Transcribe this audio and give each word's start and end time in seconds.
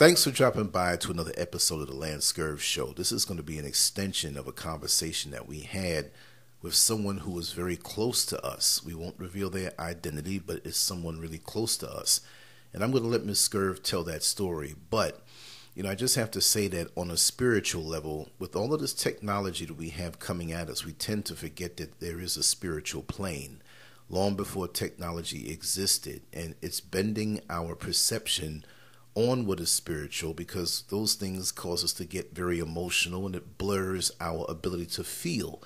Thanks 0.00 0.24
for 0.24 0.30
dropping 0.30 0.68
by 0.68 0.96
to 0.96 1.10
another 1.10 1.34
episode 1.36 1.82
of 1.82 1.88
the 1.88 1.94
Lance 1.94 2.32
Scurv 2.32 2.60
Show. 2.60 2.94
This 2.94 3.12
is 3.12 3.26
going 3.26 3.36
to 3.36 3.42
be 3.42 3.58
an 3.58 3.66
extension 3.66 4.38
of 4.38 4.46
a 4.46 4.50
conversation 4.50 5.30
that 5.32 5.46
we 5.46 5.60
had 5.60 6.10
with 6.62 6.74
someone 6.74 7.18
who 7.18 7.32
was 7.32 7.52
very 7.52 7.76
close 7.76 8.24
to 8.24 8.42
us. 8.42 8.82
We 8.82 8.94
won't 8.94 9.18
reveal 9.18 9.50
their 9.50 9.78
identity, 9.78 10.38
but 10.38 10.62
it's 10.64 10.78
someone 10.78 11.20
really 11.20 11.36
close 11.36 11.76
to 11.76 11.90
us. 11.90 12.22
And 12.72 12.82
I'm 12.82 12.92
going 12.92 13.02
to 13.02 13.10
let 13.10 13.26
Ms. 13.26 13.46
Scurv 13.46 13.82
tell 13.82 14.02
that 14.04 14.22
story. 14.22 14.74
But, 14.88 15.22
you 15.74 15.82
know, 15.82 15.90
I 15.90 15.96
just 15.96 16.16
have 16.16 16.30
to 16.30 16.40
say 16.40 16.66
that 16.68 16.88
on 16.96 17.10
a 17.10 17.18
spiritual 17.18 17.84
level, 17.84 18.30
with 18.38 18.56
all 18.56 18.72
of 18.72 18.80
this 18.80 18.94
technology 18.94 19.66
that 19.66 19.76
we 19.76 19.90
have 19.90 20.18
coming 20.18 20.50
at 20.50 20.70
us, 20.70 20.82
we 20.82 20.92
tend 20.92 21.26
to 21.26 21.34
forget 21.34 21.76
that 21.76 22.00
there 22.00 22.20
is 22.20 22.38
a 22.38 22.42
spiritual 22.42 23.02
plane 23.02 23.60
long 24.08 24.34
before 24.34 24.66
technology 24.66 25.50
existed. 25.50 26.22
And 26.32 26.54
it's 26.62 26.80
bending 26.80 27.42
our 27.50 27.74
perception 27.74 28.64
on 29.14 29.46
what 29.46 29.60
is 29.60 29.70
spiritual 29.70 30.34
because 30.34 30.84
those 30.88 31.14
things 31.14 31.50
cause 31.50 31.82
us 31.82 31.92
to 31.94 32.04
get 32.04 32.34
very 32.34 32.58
emotional 32.58 33.26
and 33.26 33.34
it 33.34 33.58
blurs 33.58 34.12
our 34.20 34.46
ability 34.48 34.86
to 34.86 35.04
feel 35.04 35.62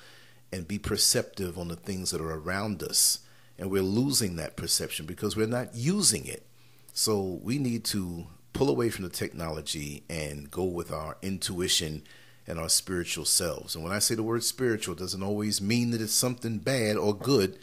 and 0.53 0.69
be 0.69 0.79
perceptive 0.79 1.59
on 1.59 1.69
the 1.69 1.77
things 1.77 2.11
that 2.11 2.21
are 2.21 2.35
around 2.35 2.83
us. 2.83 3.21
And 3.59 3.71
we're 3.71 3.83
losing 3.83 4.37
that 4.37 4.57
perception 4.57 5.07
because 5.07 5.37
we're 5.37 5.47
not 5.47 5.75
using 5.75 6.27
it. 6.27 6.47
So 6.93 7.41
we 7.43 7.59
need 7.59 7.85
to 7.87 8.27
pull 8.53 8.71
away 8.71 8.89
from 8.89 9.05
the 9.05 9.11
technology 9.11 10.05
and 10.09 10.51
go 10.51 10.65
with 10.65 10.93
our 10.93 11.17
intuition 11.23 12.03
and 12.47 12.59
our 12.59 12.69
spiritual 12.69 13.25
selves. 13.25 13.75
And 13.75 13.83
when 13.83 13.93
I 13.93 13.99
say 13.99 14.15
the 14.15 14.23
word 14.23 14.45
spiritual, 14.45 14.95
it 14.95 15.01
doesn't 15.01 15.23
always 15.23 15.61
mean 15.61 15.91
that 15.91 16.01
it's 16.01 16.13
something 16.13 16.59
bad 16.59 16.97
or 16.97 17.15
good. 17.15 17.59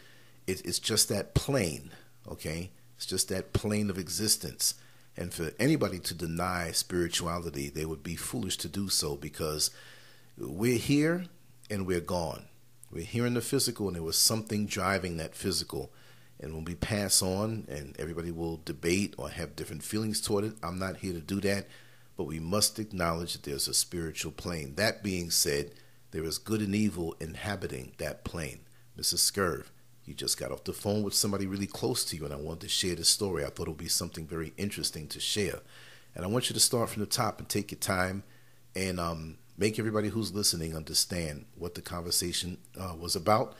it's 0.46 0.78
just 0.78 1.08
that 1.08 1.34
plane, 1.34 1.92
okay? 2.28 2.70
It's 2.96 3.06
just 3.06 3.28
that 3.28 3.52
plane 3.52 3.90
of 3.90 3.98
existence. 3.98 4.74
And 5.16 5.32
for 5.32 5.52
anybody 5.58 5.98
to 5.98 6.14
deny 6.14 6.70
spirituality, 6.72 7.68
they 7.68 7.84
would 7.84 8.02
be 8.02 8.16
foolish 8.16 8.56
to 8.58 8.68
do 8.68 8.88
so 8.88 9.16
because 9.16 9.70
we're 10.38 10.78
here 10.78 11.26
and 11.70 11.86
we're 11.86 12.00
gone. 12.00 12.46
We're 12.90 13.04
here 13.04 13.26
in 13.26 13.34
the 13.34 13.40
physical, 13.40 13.86
and 13.86 13.96
there 13.96 14.02
was 14.02 14.18
something 14.18 14.66
driving 14.66 15.16
that 15.16 15.34
physical. 15.34 15.92
And 16.40 16.54
when 16.54 16.64
we 16.64 16.74
pass 16.74 17.22
on, 17.22 17.66
and 17.68 17.94
everybody 17.98 18.30
will 18.30 18.60
debate 18.64 19.14
or 19.16 19.30
have 19.30 19.56
different 19.56 19.82
feelings 19.82 20.20
toward 20.20 20.44
it, 20.44 20.54
I'm 20.62 20.78
not 20.78 20.98
here 20.98 21.12
to 21.12 21.20
do 21.20 21.40
that. 21.42 21.66
But 22.16 22.24
we 22.24 22.38
must 22.38 22.78
acknowledge 22.78 23.32
that 23.32 23.44
there's 23.44 23.68
a 23.68 23.74
spiritual 23.74 24.32
plane. 24.32 24.74
That 24.74 25.02
being 25.02 25.30
said, 25.30 25.72
there 26.10 26.24
is 26.24 26.36
good 26.36 26.60
and 26.60 26.74
evil 26.74 27.16
inhabiting 27.20 27.92
that 27.98 28.24
plane. 28.24 28.60
Mrs. 28.98 29.30
Scurv, 29.32 29.66
you 30.04 30.14
just 30.14 30.38
got 30.38 30.50
off 30.50 30.64
the 30.64 30.72
phone 30.72 31.02
with 31.02 31.14
somebody 31.14 31.46
really 31.46 31.66
close 31.66 32.04
to 32.06 32.16
you, 32.16 32.24
and 32.24 32.34
I 32.34 32.36
wanted 32.36 32.62
to 32.62 32.68
share 32.68 32.94
this 32.94 33.08
story. 33.08 33.44
I 33.44 33.48
thought 33.48 33.68
it 33.68 33.70
would 33.70 33.78
be 33.78 33.88
something 33.88 34.26
very 34.26 34.52
interesting 34.56 35.06
to 35.08 35.20
share. 35.20 35.60
And 36.14 36.24
I 36.24 36.28
want 36.28 36.50
you 36.50 36.54
to 36.54 36.60
start 36.60 36.90
from 36.90 37.00
the 37.00 37.06
top 37.06 37.38
and 37.38 37.48
take 37.48 37.70
your 37.70 37.78
time 37.78 38.22
and 38.74 38.98
um, 38.98 39.38
make 39.56 39.78
everybody 39.78 40.08
who's 40.08 40.34
listening 40.34 40.76
understand 40.76 41.46
what 41.56 41.74
the 41.74 41.82
conversation 41.82 42.58
uh, 42.78 42.94
was 42.98 43.16
about 43.16 43.54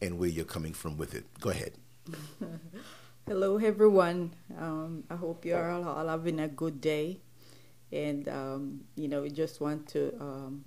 and 0.00 0.18
where 0.18 0.28
you're 0.28 0.44
coming 0.44 0.72
from 0.72 0.96
with 0.96 1.14
it. 1.14 1.24
Go 1.40 1.50
ahead. 1.50 1.72
Hello, 3.26 3.56
everyone. 3.56 4.32
Um, 4.56 5.04
I 5.10 5.16
hope 5.16 5.44
you 5.44 5.54
are 5.56 5.70
all, 5.70 6.06
having 6.06 6.38
a 6.38 6.48
good 6.48 6.80
day. 6.80 7.18
And, 7.90 8.28
um, 8.28 8.80
you 8.94 9.08
know, 9.08 9.22
we 9.22 9.30
just 9.30 9.60
want 9.60 9.88
to 9.88 10.14
um, 10.20 10.64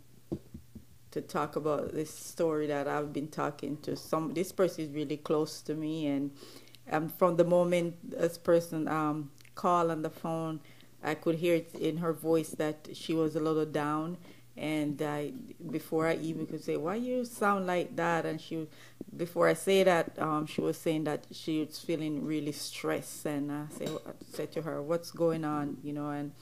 to 1.11 1.21
talk 1.21 1.55
about 1.55 1.93
this 1.93 2.13
story 2.13 2.67
that 2.67 2.88
I've 2.88 3.11
been 3.11 3.27
talking 3.29 3.77
to 3.77 3.95
some. 3.95 4.33
This 4.33 4.52
person 4.52 4.85
is 4.85 4.91
really 4.91 5.17
close 5.17 5.61
to 5.63 5.73
me, 5.73 6.07
and 6.07 6.31
um, 6.91 7.09
from 7.09 7.35
the 7.35 7.43
moment 7.43 7.95
this 8.11 8.38
person 8.38 8.88
um, 8.88 9.31
called 9.55 9.91
on 9.91 10.02
the 10.02 10.09
phone, 10.09 10.59
I 11.03 11.15
could 11.15 11.35
hear 11.35 11.55
it 11.55 11.73
in 11.75 11.97
her 11.97 12.13
voice 12.13 12.49
that 12.52 12.89
she 12.93 13.13
was 13.13 13.35
a 13.35 13.39
little 13.39 13.65
down. 13.65 14.17
And 14.57 15.02
I, 15.02 15.31
before 15.71 16.05
I 16.07 16.15
even 16.15 16.45
could 16.45 16.61
say, 16.61 16.75
"Why 16.75 16.95
you 16.95 17.23
sound 17.23 17.65
like 17.65 17.95
that?" 17.95 18.25
and 18.25 18.41
she, 18.41 18.67
before 19.15 19.47
I 19.47 19.53
say 19.53 19.83
that, 19.83 20.19
um, 20.19 20.45
she 20.45 20.59
was 20.59 20.77
saying 20.77 21.05
that 21.05 21.27
she 21.31 21.61
was 21.61 21.80
feeling 21.80 22.25
really 22.25 22.52
stressed. 22.52 23.25
And 23.25 23.52
I 23.52 23.65
said, 23.69 23.89
I 24.05 24.11
said 24.33 24.52
to 24.53 24.64
her, 24.64 24.81
"What's 24.81 25.11
going 25.11 25.45
on?" 25.45 25.77
You 25.81 25.93
know, 25.93 26.09
and 26.09 26.33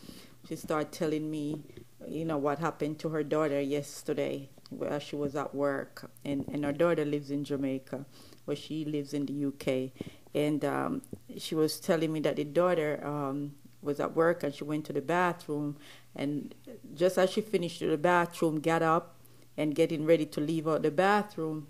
she 0.49 0.55
started 0.55 0.91
telling 0.91 1.29
me, 1.29 1.61
you 2.07 2.25
know, 2.25 2.39
what 2.39 2.57
happened 2.57 2.97
to 2.99 3.09
her 3.09 3.23
daughter 3.23 3.61
yesterday 3.61 4.49
where 4.69 4.99
she 4.99 5.15
was 5.15 5.35
at 5.35 5.53
work, 5.53 6.09
and, 6.25 6.45
and 6.51 6.65
her 6.65 6.73
daughter 6.73 7.05
lives 7.05 7.31
in 7.31 7.43
Jamaica, 7.43 8.05
where 8.45 8.57
she 8.57 8.85
lives 8.85 9.13
in 9.13 9.25
the 9.25 9.45
UK. 9.45 9.91
And 10.35 10.63
um, 10.65 11.01
she 11.37 11.55
was 11.55 11.79
telling 11.79 12.11
me 12.13 12.19
that 12.21 12.35
the 12.35 12.43
daughter 12.43 13.05
um, 13.05 13.55
was 13.81 13.99
at 13.99 14.15
work 14.15 14.43
and 14.43 14.53
she 14.53 14.63
went 14.63 14.85
to 14.85 14.93
the 14.93 15.01
bathroom, 15.01 15.77
and 16.15 16.53
just 16.93 17.17
as 17.17 17.31
she 17.31 17.41
finished 17.41 17.79
the 17.79 17.97
bathroom, 17.97 18.59
got 18.59 18.81
up 18.81 19.15
and 19.55 19.73
getting 19.73 20.05
ready 20.05 20.25
to 20.25 20.41
leave 20.41 20.67
out 20.67 20.83
the 20.83 20.91
bathroom, 20.91 21.67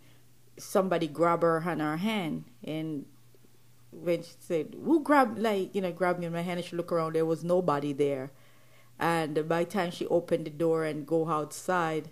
somebody 0.58 1.08
grabbed 1.08 1.44
her 1.44 1.64
on 1.66 1.80
her 1.80 1.98
hand 1.98 2.44
and 2.64 3.06
when 3.92 4.22
she 4.24 4.34
said, 4.40 4.76
"Who 4.84 5.02
grabbed 5.02 5.40
like 5.40 5.74
you 5.74 5.82
know 5.82 5.92
grabbed 5.92 6.20
me 6.20 6.26
in 6.28 6.34
my 6.34 6.42
hand?" 6.42 6.60
and 6.60 6.68
she 6.68 6.76
looked 6.76 6.92
around, 6.92 7.14
there 7.14 7.26
was 7.26 7.44
nobody 7.44 7.94
there. 7.94 8.32
And 9.00 9.48
by 9.48 9.64
the 9.64 9.70
time 9.70 9.92
she 9.92 10.08
opened 10.08 10.46
the 10.46 10.52
door 10.52 10.84
and 10.84 11.06
go 11.06 11.28
outside, 11.30 12.10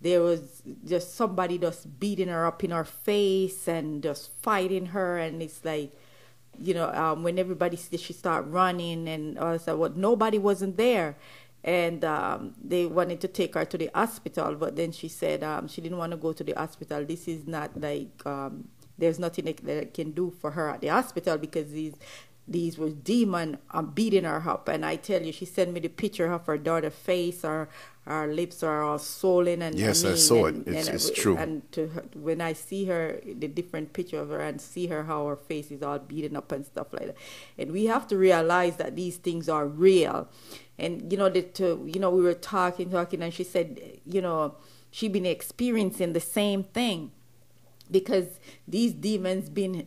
there 0.00 0.22
was 0.22 0.62
just 0.84 1.14
somebody 1.14 1.58
just 1.58 2.00
beating 2.00 2.28
her 2.28 2.46
up 2.46 2.64
in 2.64 2.70
her 2.70 2.84
face 2.84 3.68
and 3.68 4.02
just 4.02 4.30
fighting 4.42 4.86
her. 4.86 5.18
And 5.18 5.42
it's 5.42 5.64
like 5.64 5.92
you 6.58 6.74
know 6.74 6.90
um, 6.92 7.22
when 7.22 7.38
everybody 7.38 7.76
she 7.76 8.12
start 8.12 8.46
running 8.48 9.08
and 9.08 9.38
all 9.38 9.56
that 9.56 9.78
what 9.78 9.96
nobody 9.96 10.38
wasn't 10.38 10.76
there. 10.76 11.16
And 11.62 12.02
um, 12.06 12.54
they 12.64 12.86
wanted 12.86 13.20
to 13.20 13.28
take 13.28 13.52
her 13.52 13.66
to 13.66 13.76
the 13.76 13.90
hospital 13.94 14.54
but 14.54 14.76
then 14.76 14.92
she 14.92 15.08
said 15.08 15.42
um, 15.42 15.68
she 15.68 15.82
didn't 15.82 15.98
want 15.98 16.12
to 16.12 16.16
go 16.16 16.32
to 16.32 16.42
the 16.42 16.52
hospital. 16.52 17.04
This 17.04 17.28
is 17.28 17.46
not 17.46 17.78
like 17.78 18.24
um, 18.24 18.68
there's 19.00 19.18
nothing 19.18 19.44
that 19.44 19.80
I 19.80 19.84
can 19.86 20.12
do 20.12 20.30
for 20.40 20.52
her 20.52 20.70
at 20.70 20.80
the 20.80 20.88
hospital 20.88 21.38
because 21.38 21.70
these 21.72 21.94
these 22.48 22.78
were 22.78 22.90
demon 22.90 23.58
um, 23.70 23.90
beating 23.90 24.24
her 24.24 24.42
up 24.48 24.68
and 24.68 24.84
i 24.84 24.96
tell 24.96 25.22
you 25.22 25.32
she 25.32 25.44
sent 25.44 25.72
me 25.72 25.80
the 25.80 25.88
picture 25.88 26.32
of 26.32 26.46
her 26.46 26.58
daughter's 26.58 26.94
face 26.94 27.42
Her 27.42 27.68
our 28.06 28.26
lips 28.26 28.62
are 28.62 28.82
all 28.82 28.98
swollen 28.98 29.62
and 29.62 29.78
yes, 29.78 30.04
I, 30.04 30.12
I 30.12 30.14
saw 30.14 30.46
and, 30.46 30.66
it. 30.66 30.74
It's, 30.74 30.86
and, 30.88 30.94
it's 30.96 31.10
true. 31.10 31.36
And 31.36 31.70
to 31.72 31.88
her, 31.88 32.04
when 32.14 32.40
I 32.40 32.54
see 32.54 32.86
her, 32.86 33.20
the 33.24 33.46
different 33.46 33.92
picture 33.92 34.18
of 34.18 34.30
her, 34.30 34.40
and 34.40 34.60
see 34.60 34.86
her 34.88 35.04
how 35.04 35.26
her 35.26 35.36
face 35.36 35.70
is 35.70 35.82
all 35.82 35.98
beaten 35.98 36.36
up 36.36 36.50
and 36.50 36.64
stuff 36.64 36.92
like 36.92 37.06
that, 37.06 37.16
and 37.58 37.72
we 37.72 37.84
have 37.86 38.08
to 38.08 38.16
realize 38.16 38.76
that 38.76 38.96
these 38.96 39.16
things 39.16 39.48
are 39.48 39.66
real. 39.66 40.28
And 40.78 41.12
you 41.12 41.18
know 41.18 41.28
that 41.28 41.54
to, 41.56 41.84
you 41.86 42.00
know 42.00 42.10
we 42.10 42.22
were 42.22 42.34
talking, 42.34 42.90
talking, 42.90 43.22
and 43.22 43.32
she 43.32 43.44
said, 43.44 44.00
you 44.04 44.22
know, 44.22 44.56
she 44.90 45.06
been 45.06 45.26
experiencing 45.26 46.14
the 46.14 46.20
same 46.20 46.64
thing 46.64 47.12
because 47.90 48.40
these 48.66 48.92
demons 48.92 49.50
been 49.50 49.86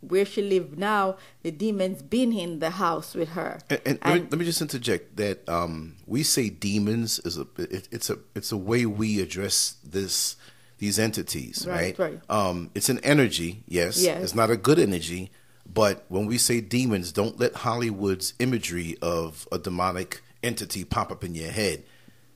where 0.00 0.24
she 0.24 0.42
lived 0.42 0.78
now, 0.78 1.16
the 1.42 1.50
demons 1.50 2.02
been 2.02 2.32
in 2.32 2.58
the 2.58 2.70
house 2.70 3.14
with 3.14 3.30
her. 3.30 3.58
And, 3.70 3.80
and, 3.84 3.98
and 4.02 4.14
let, 4.14 4.14
me, 4.14 4.28
let, 4.30 4.38
me, 4.40 4.44
just 4.44 4.62
interject 4.62 5.16
that 5.16 5.48
um, 5.48 5.96
we 6.06 6.22
say 6.22 6.48
demons 6.48 7.18
is 7.20 7.38
a 7.38 7.46
it, 7.58 7.88
it's 7.90 8.10
a 8.10 8.18
it's 8.34 8.52
a 8.52 8.56
way 8.56 8.86
we 8.86 9.20
address 9.20 9.76
this 9.84 10.36
these 10.78 10.98
entities, 10.98 11.66
right? 11.66 11.98
Right. 11.98 12.20
right. 12.28 12.30
Um, 12.30 12.70
it's 12.74 12.88
an 12.88 13.00
energy, 13.02 13.62
yes. 13.66 14.02
Yes. 14.02 14.22
It's 14.22 14.34
not 14.34 14.50
a 14.50 14.56
good 14.56 14.78
energy, 14.78 15.30
but 15.72 16.04
when 16.08 16.26
we 16.26 16.38
say 16.38 16.60
demons, 16.60 17.12
don't 17.12 17.38
let 17.38 17.54
Hollywood's 17.54 18.34
imagery 18.38 18.96
of 19.00 19.48
a 19.50 19.58
demonic 19.58 20.22
entity 20.42 20.84
pop 20.84 21.10
up 21.10 21.24
in 21.24 21.34
your 21.34 21.50
head. 21.50 21.84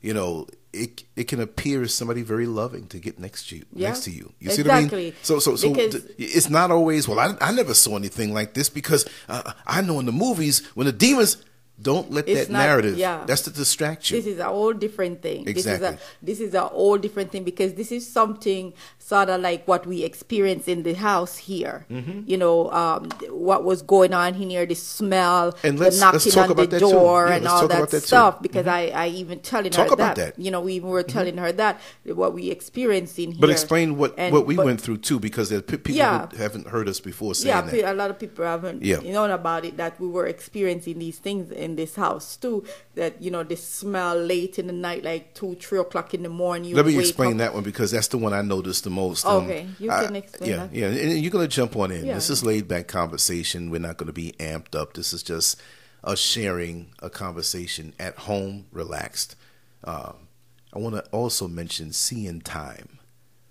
You 0.01 0.15
know, 0.15 0.47
it 0.73 1.05
it 1.17 1.25
can 1.25 1.41
appear 1.41 1.83
as 1.83 1.93
somebody 1.93 2.23
very 2.23 2.47
loving 2.47 2.87
to 2.89 2.99
get 2.99 3.19
next 3.19 3.49
to 3.49 3.57
you 3.57 3.65
yeah, 3.73 3.89
next 3.89 4.05
to 4.05 4.11
you. 4.11 4.33
You 4.39 4.51
see 4.51 4.63
what 4.63 4.71
I 4.71 4.87
mean? 4.87 5.15
So 5.23 5.39
so 5.39 5.57
so 5.57 5.75
it's 5.77 6.49
not 6.49 6.71
always. 6.71 7.09
Well, 7.09 7.19
I 7.19 7.37
I 7.41 7.53
never 7.53 7.75
saw 7.75 7.97
anything 7.97 8.33
like 8.33 8.55
this 8.55 8.69
because 8.69 9.09
uh, 9.29 9.53
I 9.67 9.81
know 9.81 9.99
in 9.99 10.07
the 10.07 10.13
movies 10.13 10.67
when 10.75 10.87
the 10.87 10.93
demons 10.93 11.45
don't 11.81 12.11
let 12.11 12.29
it's 12.29 12.47
that 12.47 12.53
not, 12.53 12.59
narrative. 12.61 12.97
Yeah, 12.99 13.25
that's 13.27 13.43
to 13.43 13.51
distract 13.51 14.11
you. 14.11 14.17
This 14.17 14.27
is 14.27 14.39
a 14.39 14.45
whole 14.45 14.73
different 14.73 15.23
thing. 15.23 15.49
Exactly. 15.49 15.53
This 15.63 15.67
is 15.67 15.83
a 15.83 15.99
this 16.23 16.41
is 16.41 16.55
a 16.55 16.63
whole 16.63 16.99
different 16.99 17.33
thing 17.33 17.45
because 17.45 17.75
this 17.75 17.91
is 17.93 18.07
something 18.07 18.75
sort 18.99 19.29
of 19.29 19.41
like 19.41 19.67
what 19.67 19.87
we 19.87 20.05
experience 20.05 20.69
in 20.69 20.83
the 20.83 20.95
house 20.95 21.37
here. 21.37 21.87
Mm-hmm. 21.91 22.23
You 22.27 22.37
know, 22.37 22.71
um, 22.71 23.11
what 23.31 23.65
was 23.65 23.83
going 23.83 24.13
on 24.13 24.35
here, 24.35 24.67
the 24.67 24.75
smell, 24.75 25.57
and 25.63 25.79
the 25.79 25.91
knocking 25.99 26.39
on 26.39 26.57
the 26.57 26.79
door, 26.79 27.29
yeah, 27.29 27.37
and 27.37 27.47
all 27.47 27.67
that, 27.69 27.91
that 27.91 28.03
stuff. 28.03 28.43
Because 28.43 28.67
mm-hmm. 28.67 28.97
I 28.97 29.07
I 29.07 29.09
even 29.09 29.41
telling 29.41 29.71
talk 29.71 29.91
her 29.91 29.97
that, 29.97 30.17
that, 30.17 30.39
You 30.39 30.51
know, 30.51 30.61
we 30.61 30.75
even 30.75 30.91
were 30.91 31.03
mm-hmm. 31.03 31.11
telling 31.11 31.35
mm-hmm. 31.35 31.45
her 31.45 31.53
that 31.53 31.81
what 32.05 32.35
we 32.35 32.51
experienced 32.51 33.19
in 33.19 33.33
here. 33.33 33.41
But 33.41 33.51
explain 33.51 33.97
what 33.97 34.15
and, 34.19 34.33
what 34.33 34.47
we 34.47 34.57
but, 34.57 34.67
went 34.67 34.81
through 34.81 34.99
too, 34.99 35.19
because 35.19 35.49
there 35.49 35.63
people 35.63 35.93
yeah, 35.93 36.29
haven't 36.37 36.69
heard 36.69 36.89
us 36.89 37.01
before 37.01 37.35
saying 37.35 37.55
yeah, 37.55 37.63
that. 37.63 37.77
Yeah, 37.77 37.93
a 37.93 37.95
lot 37.95 38.11
of 38.11 38.19
people 38.19 38.45
haven't 38.45 38.83
yeah. 38.83 38.99
known 39.01 39.31
about 39.31 39.65
it 39.65 39.77
that 39.77 39.99
we 40.01 40.09
were 40.09 40.27
experiencing 40.27 40.99
these 40.99 41.19
things 41.19 41.51
in 41.51 41.70
this 41.77 41.97
house 41.97 42.37
too 42.37 42.65
that 42.95 43.21
you 43.23 43.31
know 43.31 43.43
they 43.43 43.55
smell 43.55 44.17
late 44.17 44.59
in 44.59 44.67
the 44.67 44.73
night, 44.73 45.05
like 45.05 45.35
two, 45.35 45.55
three 45.57 45.79
o'clock 45.79 46.15
in 46.15 46.23
the 46.23 46.29
morning. 46.29 46.75
Let 46.75 46.87
me 46.87 46.99
explain 46.99 47.33
up. 47.33 47.39
that 47.39 47.55
one 47.55 47.63
because 47.63 47.91
that's 47.91 48.09
the 48.09 48.19
one 48.19 48.33
I 48.33 48.43
noticed 48.43 48.85
the 48.85 48.91
most. 48.91 49.25
Um, 49.25 49.45
okay, 49.45 49.67
you 49.79 49.89
can 49.89 50.17
explain. 50.17 50.51
Yeah, 50.51 50.57
that. 50.57 50.75
yeah, 50.75 50.87
and 50.87 51.21
you're 51.21 51.31
gonna 51.31 51.49
jump 51.49 51.77
on 51.77 51.91
in. 51.91 52.07
Yeah. 52.07 52.15
This 52.15 52.31
is 52.31 52.45
laid 52.45 52.69
back 52.69 52.89
conversation. 52.89 53.71
We're 53.71 53.81
not 53.81 53.99
to 53.99 54.13
be 54.13 54.33
amped 54.39 54.75
up. 54.75 54.95
This 54.95 55.13
is 55.13 55.23
just 55.23 55.61
us 56.03 56.19
sharing 56.19 56.93
a 57.01 57.11
conversation 57.11 57.95
at 57.99 58.17
home, 58.17 58.67
relaxed. 58.73 59.37
Um, 59.85 60.29
I 60.73 60.79
want 60.79 60.95
to 60.95 61.05
also 61.11 61.49
mention 61.49 61.93
seeing 61.93 62.41
time. 62.41 62.99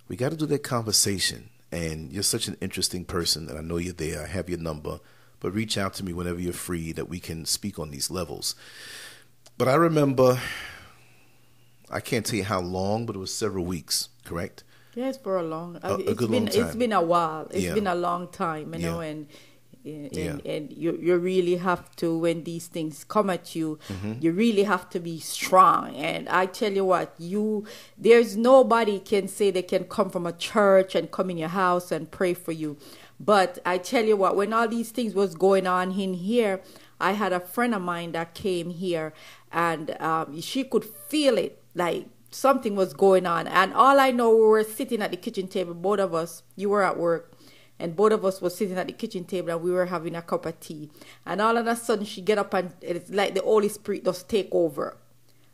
We 0.08 0.16
got 0.16 0.32
to 0.32 0.38
do 0.38 0.46
that 0.48 0.64
conversation. 0.64 1.50
And 1.72 2.12
you're 2.12 2.24
such 2.24 2.48
an 2.48 2.58
interesting 2.62 3.06
person, 3.06 3.48
and 3.48 3.58
I 3.58 3.62
know 3.62 3.78
you're 3.78 3.94
there. 3.94 4.24
I 4.24 4.28
have 4.28 4.50
your 4.50 4.58
number, 4.58 5.00
but 5.40 5.52
reach 5.54 5.78
out 5.78 5.94
to 5.96 6.04
me 6.04 6.14
whenever 6.14 6.40
you're 6.40 6.54
free 6.54 6.92
that 6.94 7.10
we 7.10 7.20
can 7.20 7.46
speak 7.46 7.80
on 7.80 7.92
these 7.92 8.10
levels. 8.12 8.56
But 9.58 9.68
I 9.68 9.76
remember, 9.76 10.40
I 11.90 12.00
can't 12.00 12.26
tell 12.26 12.38
you 12.38 12.44
how 12.44 12.62
long, 12.62 13.06
but 13.06 13.16
it 13.16 13.20
was 13.20 13.34
several 13.34 13.66
weeks, 13.66 14.10
correct? 14.26 14.64
Yes, 14.96 15.18
for 15.18 15.38
a 15.38 15.44
long. 15.44 15.80
A- 15.84 15.94
a 15.96 15.98
it's 16.00 16.14
good 16.14 16.32
been 16.32 16.46
long 16.46 16.54
time. 16.54 16.66
it's 16.66 16.76
been 16.76 16.94
a 16.94 17.02
while. 17.02 17.48
It's 17.52 17.64
Yeah. 17.66 17.74
been 17.74 17.88
a 17.88 17.96
long 17.96 18.28
time, 18.30 18.74
you 18.74 18.80
know, 18.82 19.02
Yeah. 19.02 19.08
and 19.08 19.28
and, 19.86 20.14
Yeah. 20.14 20.38
and 20.46 20.74
you 20.74 21.00
you 21.02 21.16
really 21.18 21.56
have 21.56 21.96
to 21.96 22.16
when 22.18 22.44
these 22.44 22.68
things 22.68 23.06
come 23.06 23.30
at 23.30 23.56
you, 23.56 23.80
Mm-hmm. 23.88 24.14
you 24.20 24.34
really 24.34 24.64
have 24.64 24.90
to 24.90 25.00
be 25.00 25.20
strong. 25.20 25.96
And 25.96 26.28
I 26.28 26.48
tell 26.48 26.74
you 26.74 26.84
what, 26.84 27.16
you 27.18 27.64
there's 27.98 28.36
nobody 28.36 29.00
can 29.00 29.28
say 29.30 29.52
they 29.52 29.62
can 29.64 29.86
come 29.86 30.10
from 30.10 30.26
a 30.28 30.34
church 30.34 30.96
and 30.96 31.10
come 31.10 31.30
in 31.30 31.38
your 31.38 31.50
house 31.50 31.92
and 31.94 32.12
pray 32.12 32.34
for 32.34 32.52
you. 32.52 32.76
But 33.20 33.60
I 33.66 33.78
tell 33.78 34.06
you 34.06 34.16
what, 34.16 34.36
when 34.36 34.54
all 34.54 34.68
these 34.68 34.92
things 34.92 35.14
was 35.14 35.36
going 35.36 35.68
on 35.68 35.92
in 36.00 36.14
here, 36.14 36.62
I 37.00 37.14
had 37.14 37.34
a 37.34 37.40
friend 37.40 37.76
of 37.76 37.82
mine 37.82 38.14
that 38.14 38.34
came 38.34 38.70
here, 38.70 39.14
and 39.52 39.92
um, 40.02 40.40
she 40.42 40.64
could 40.64 40.86
feel 40.86 41.38
it 41.38 41.62
like 41.76 42.08
something 42.32 42.76
was 42.76 42.94
going 42.94 43.26
on. 43.26 43.48
And 43.48 43.74
all 43.74 44.00
I 44.00 44.12
know, 44.12 44.36
we 44.36 44.42
were 44.42 44.64
sitting 44.64 45.02
at 45.02 45.12
the 45.12 45.18
kitchen 45.18 45.48
table, 45.48 45.74
both 45.74 46.00
of 46.00 46.14
us. 46.14 46.44
You 46.56 46.70
were 46.70 46.84
at 46.84 46.98
work, 46.98 47.34
and 47.78 47.96
both 47.96 48.12
of 48.12 48.24
us 48.24 48.42
were 48.42 48.50
sitting 48.50 48.78
at 48.78 48.88
the 48.88 48.94
kitchen 48.94 49.26
table, 49.26 49.50
and 49.50 49.62
we 49.62 49.72
were 49.72 49.88
having 49.88 50.16
a 50.16 50.22
cup 50.22 50.46
of 50.46 50.60
tea. 50.60 50.90
And 51.26 51.42
all 51.42 51.58
of 51.58 51.68
a 51.68 51.76
sudden, 51.76 52.06
she 52.06 52.22
get 52.22 52.38
up, 52.38 52.54
and 52.54 52.74
it's 52.82 53.10
like 53.10 53.34
the 53.34 53.42
Holy 53.42 53.70
Spirit 53.70 54.06
just 54.06 54.30
take 54.30 54.50
over. 54.52 54.98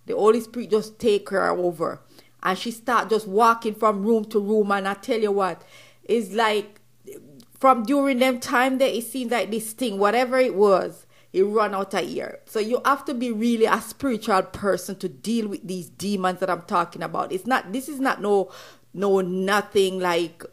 The 0.06 0.16
Holy 0.16 0.42
Spirit 0.42 0.70
just 0.70 1.00
take 1.00 1.30
her 1.30 1.50
over, 1.50 2.00
and 2.44 2.58
she 2.58 2.70
start 2.72 3.10
just 3.10 3.28
walking 3.28 3.74
from 3.74 4.04
room 4.04 4.26
to 4.26 4.40
room. 4.40 4.72
And 4.72 4.88
I 4.88 4.94
tell 4.96 5.20
you 5.20 5.32
what, 5.32 5.64
it's 6.04 6.32
like 6.32 6.82
from 7.60 7.84
during 7.84 8.20
them 8.20 8.40
time 8.40 8.78
that 8.80 8.96
it 8.96 9.04
seems 9.06 9.32
like 9.32 9.52
this 9.52 9.74
thing, 9.74 9.98
whatever 9.98 10.38
it 10.38 10.56
was, 10.56 11.06
it 11.34 11.44
run 11.44 11.76
out 11.76 11.94
of 11.94 12.08
here. 12.08 12.40
So 12.46 12.60
you 12.60 12.82
have 12.86 13.04
to 13.06 13.14
be 13.14 13.32
really 13.32 13.66
a 13.66 13.82
spiritual 13.82 14.44
person 14.44 14.96
to 15.00 15.10
deal 15.10 15.48
with 15.48 15.68
these 15.68 15.90
demons 15.90 16.40
that 16.40 16.50
I'm 16.50 16.62
talking 16.62 17.04
about. 17.04 17.32
It's 17.32 17.46
not 17.46 17.74
this 17.74 17.90
is 17.90 18.00
not 18.00 18.22
no 18.22 18.52
no 18.94 19.20
nothing 19.20 20.00
like 20.00 20.44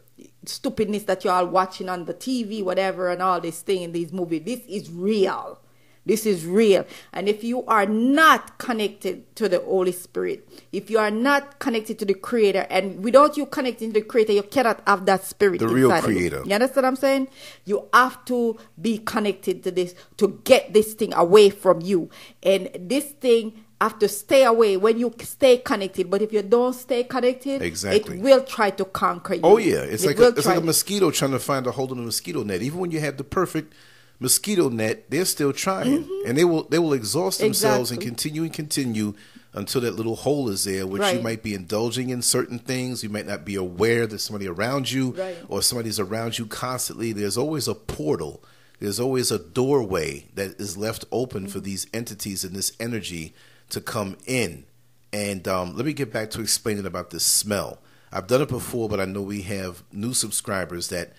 stupidness 0.45 1.03
that 1.03 1.23
you're 1.23 1.33
all 1.33 1.47
watching 1.47 1.87
on 1.87 2.05
the 2.05 2.13
TV, 2.13 2.63
whatever, 2.63 3.09
and 3.09 3.21
all 3.21 3.39
this 3.39 3.61
thing 3.61 3.81
in 3.81 3.91
these 3.93 4.11
movies. 4.11 4.43
This 4.43 4.61
is 4.67 4.91
real. 4.91 5.59
This 6.05 6.25
is 6.25 6.45
real. 6.45 6.85
And 7.13 7.29
if 7.29 7.43
you 7.43 7.65
are 7.65 7.85
not 7.85 8.57
connected 8.57 9.33
to 9.37 9.47
the 9.47 9.59
Holy 9.61 9.93
Spirit, 9.93 10.47
if 10.71 10.89
you 10.89 10.99
are 10.99 11.11
not 11.11 11.59
connected 11.59 11.97
to 11.99 12.05
the 12.05 12.13
Creator, 12.13 12.67
and 12.69 13.03
without 13.03 13.37
you 13.37 13.45
connecting 13.45 13.93
to 13.93 13.99
the 14.01 14.05
Creator, 14.05 14.33
you 14.33 14.43
cannot 14.43 14.81
have 14.85 15.05
that 15.05 15.23
spirit. 15.23 15.59
The 15.59 15.67
real 15.67 15.91
of 15.91 16.03
you. 16.03 16.15
Creator. 16.15 16.43
You 16.45 16.53
understand 16.53 16.83
what 16.83 16.85
I'm 16.85 16.95
saying? 16.97 17.27
You 17.65 17.87
have 17.93 18.23
to 18.25 18.57
be 18.81 18.97
connected 18.97 19.63
to 19.63 19.71
this 19.71 19.95
to 20.17 20.41
get 20.43 20.73
this 20.73 20.93
thing 20.93 21.13
away 21.13 21.49
from 21.49 21.81
you. 21.81 22.09
And 22.41 22.69
this 22.77 23.05
thing 23.05 23.63
have 23.79 23.99
to 23.99 24.07
stay 24.07 24.43
away 24.45 24.77
when 24.77 24.97
you 24.97 25.13
stay 25.21 25.57
connected. 25.57 26.09
But 26.09 26.21
if 26.21 26.33
you 26.33 26.41
don't 26.41 26.73
stay 26.73 27.03
connected, 27.03 27.61
Exactly. 27.61 28.17
it 28.17 28.21
will 28.21 28.43
try 28.43 28.71
to 28.71 28.85
conquer 28.85 29.35
you. 29.35 29.41
Oh 29.43 29.57
yeah, 29.57 29.81
it's 29.81 30.03
It 30.03 30.07
like 30.07 30.19
a, 30.19 30.27
it's 30.29 30.45
like 30.45 30.57
a 30.57 30.61
mosquito 30.61 31.11
trying 31.11 31.31
to 31.31 31.39
find 31.39 31.67
a 31.67 31.71
hold 31.71 31.91
in 31.91 31.99
a 31.99 32.01
mosquito 32.01 32.43
net. 32.43 32.61
Even 32.61 32.79
when 32.79 32.91
you 32.91 32.99
have 32.99 33.17
the 33.17 33.23
perfect 33.23 33.73
mosquito 34.19 34.69
net, 34.69 35.09
they're 35.09 35.25
still 35.25 35.53
trying, 35.53 36.07
and 36.25 36.37
they 36.37 36.43
will 36.45 36.63
they 36.63 36.79
will 36.79 36.93
exhaust 36.93 37.39
themselves 37.39 37.91
and 37.91 37.99
Mm-hmm. 37.99 38.07
Continue 38.09 38.43
and 38.43 38.53
continue 38.53 39.13
until 39.53 39.81
that 39.81 39.95
little 39.95 40.15
hole 40.15 40.49
is 40.49 40.63
there, 40.63 40.87
which 40.87 41.01
you 41.13 41.21
might 41.21 41.43
be 41.43 41.53
indulging 41.53 42.09
in 42.09 42.21
certain 42.23 42.57
things. 42.59 43.03
You 43.03 43.09
might 43.09 43.27
not 43.27 43.45
be 43.45 43.55
aware 43.55 44.07
that 44.07 44.19
somebody 44.19 44.47
around 44.47 44.91
you 44.91 45.11
Right. 45.11 45.37
or 45.47 45.61
somebody's 45.61 45.99
around 45.99 46.39
you 46.39 46.45
constantly. 46.47 47.13
There's 47.13 47.37
always 47.37 47.67
a 47.67 47.75
portal. 47.75 48.43
There's 48.79 48.99
always 48.99 49.31
a 49.31 49.37
doorway 49.39 50.27
that 50.33 50.59
is 50.59 50.75
left 50.75 51.05
open 51.11 51.47
for 51.47 51.59
these 51.59 51.85
entities 51.93 52.43
and 52.43 52.55
this 52.55 52.71
energy 52.79 53.33
to 53.69 53.79
come 53.79 54.17
in. 54.25 54.65
And 55.13 55.47
um, 55.47 55.75
let 55.77 55.85
me 55.85 55.93
get 55.93 56.11
back 56.11 56.31
to 56.31 56.41
explaining 56.41 56.85
about 56.87 57.11
this 57.11 57.23
smell. 57.23 57.77
I've 58.11 58.27
done 58.27 58.41
it 58.41 58.49
before, 58.49 58.89
but 58.89 58.99
I 58.99 59.05
know 59.05 59.21
we 59.21 59.43
have 59.43 59.83
new 59.91 60.13
subscribers 60.13 60.89
that 60.89 61.13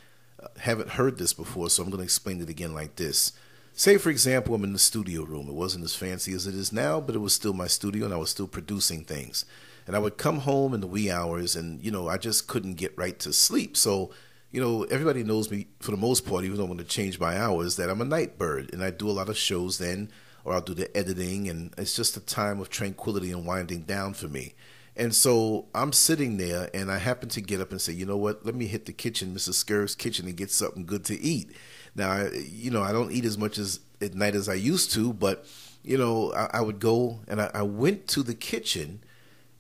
haven't 0.58 0.90
heard 0.90 1.18
this 1.18 1.32
before, 1.32 1.70
so 1.70 1.82
I'm 1.82 1.90
going 1.90 1.98
to 1.98 2.04
explain 2.04 2.40
it 2.40 2.48
again 2.48 2.74
like 2.74 2.96
this. 2.96 3.32
Say, 3.72 3.96
for 3.98 4.10
example, 4.10 4.54
I'm 4.54 4.64
in 4.64 4.72
the 4.72 4.78
studio 4.78 5.24
room. 5.24 5.48
It 5.48 5.54
wasn't 5.54 5.84
as 5.84 5.96
fancy 5.96 6.32
as 6.32 6.46
it 6.46 6.54
is 6.54 6.72
now, 6.72 7.00
but 7.00 7.16
it 7.16 7.20
was 7.20 7.34
still 7.34 7.52
my 7.52 7.66
studio, 7.66 8.04
and 8.04 8.14
I 8.14 8.18
was 8.18 8.30
still 8.30 8.46
producing 8.46 9.04
things. 9.04 9.44
And 9.86 9.96
I 9.96 9.98
would 9.98 10.16
come 10.16 10.40
home 10.40 10.72
in 10.74 10.80
the 10.80 10.86
wee 10.86 11.10
hours, 11.10 11.56
and 11.56 11.82
you 11.82 11.90
know, 11.90 12.08
I 12.08 12.16
just 12.16 12.46
couldn't 12.46 12.74
get 12.74 12.96
right 12.96 13.18
to 13.18 13.32
sleep. 13.32 13.76
So, 13.76 14.12
you 14.52 14.60
know, 14.60 14.84
everybody 14.84 15.24
knows 15.24 15.50
me 15.50 15.66
for 15.80 15.90
the 15.90 15.96
most 15.96 16.24
part, 16.24 16.44
even 16.44 16.56
though 16.56 16.62
I'm 16.62 16.68
going 16.68 16.78
to 16.78 16.84
change 16.84 17.18
my 17.18 17.36
hours, 17.36 17.76
that 17.76 17.90
I'm 17.90 18.00
a 18.00 18.04
night 18.04 18.38
bird, 18.38 18.72
and 18.72 18.82
I 18.82 18.90
do 18.90 19.10
a 19.10 19.12
lot 19.12 19.28
of 19.28 19.36
shows 19.36 19.78
then, 19.78 20.10
or 20.44 20.52
I'll 20.52 20.60
do 20.60 20.74
the 20.74 20.96
editing, 20.96 21.48
and 21.48 21.74
it's 21.76 21.96
just 21.96 22.16
a 22.16 22.20
time 22.20 22.60
of 22.60 22.70
tranquility 22.70 23.32
and 23.32 23.44
winding 23.44 23.82
down 23.82 24.14
for 24.14 24.28
me. 24.28 24.54
And 24.96 25.14
so 25.14 25.66
I'm 25.74 25.92
sitting 25.92 26.36
there, 26.36 26.70
and 26.72 26.90
I 26.90 26.98
happen 26.98 27.28
to 27.30 27.40
get 27.40 27.60
up 27.60 27.72
and 27.72 27.80
say, 27.80 27.92
you 27.92 28.06
know 28.06 28.16
what? 28.16 28.46
Let 28.46 28.54
me 28.54 28.66
hit 28.66 28.86
the 28.86 28.92
kitchen, 28.92 29.34
Mrs. 29.34 29.54
Scurv's 29.54 29.94
kitchen, 29.94 30.26
and 30.26 30.36
get 30.36 30.50
something 30.50 30.86
good 30.86 31.04
to 31.06 31.20
eat. 31.20 31.50
Now, 31.96 32.10
I, 32.10 32.30
you 32.32 32.70
know, 32.70 32.82
I 32.82 32.92
don't 32.92 33.10
eat 33.10 33.24
as 33.24 33.36
much 33.36 33.58
as 33.58 33.80
at 34.00 34.14
night 34.14 34.34
as 34.34 34.48
I 34.48 34.54
used 34.54 34.92
to, 34.92 35.12
but 35.12 35.46
you 35.82 35.98
know, 35.98 36.32
I, 36.32 36.58
I 36.58 36.60
would 36.60 36.78
go 36.78 37.20
and 37.28 37.40
I, 37.40 37.50
I 37.54 37.62
went 37.62 38.06
to 38.08 38.22
the 38.22 38.34
kitchen, 38.34 39.02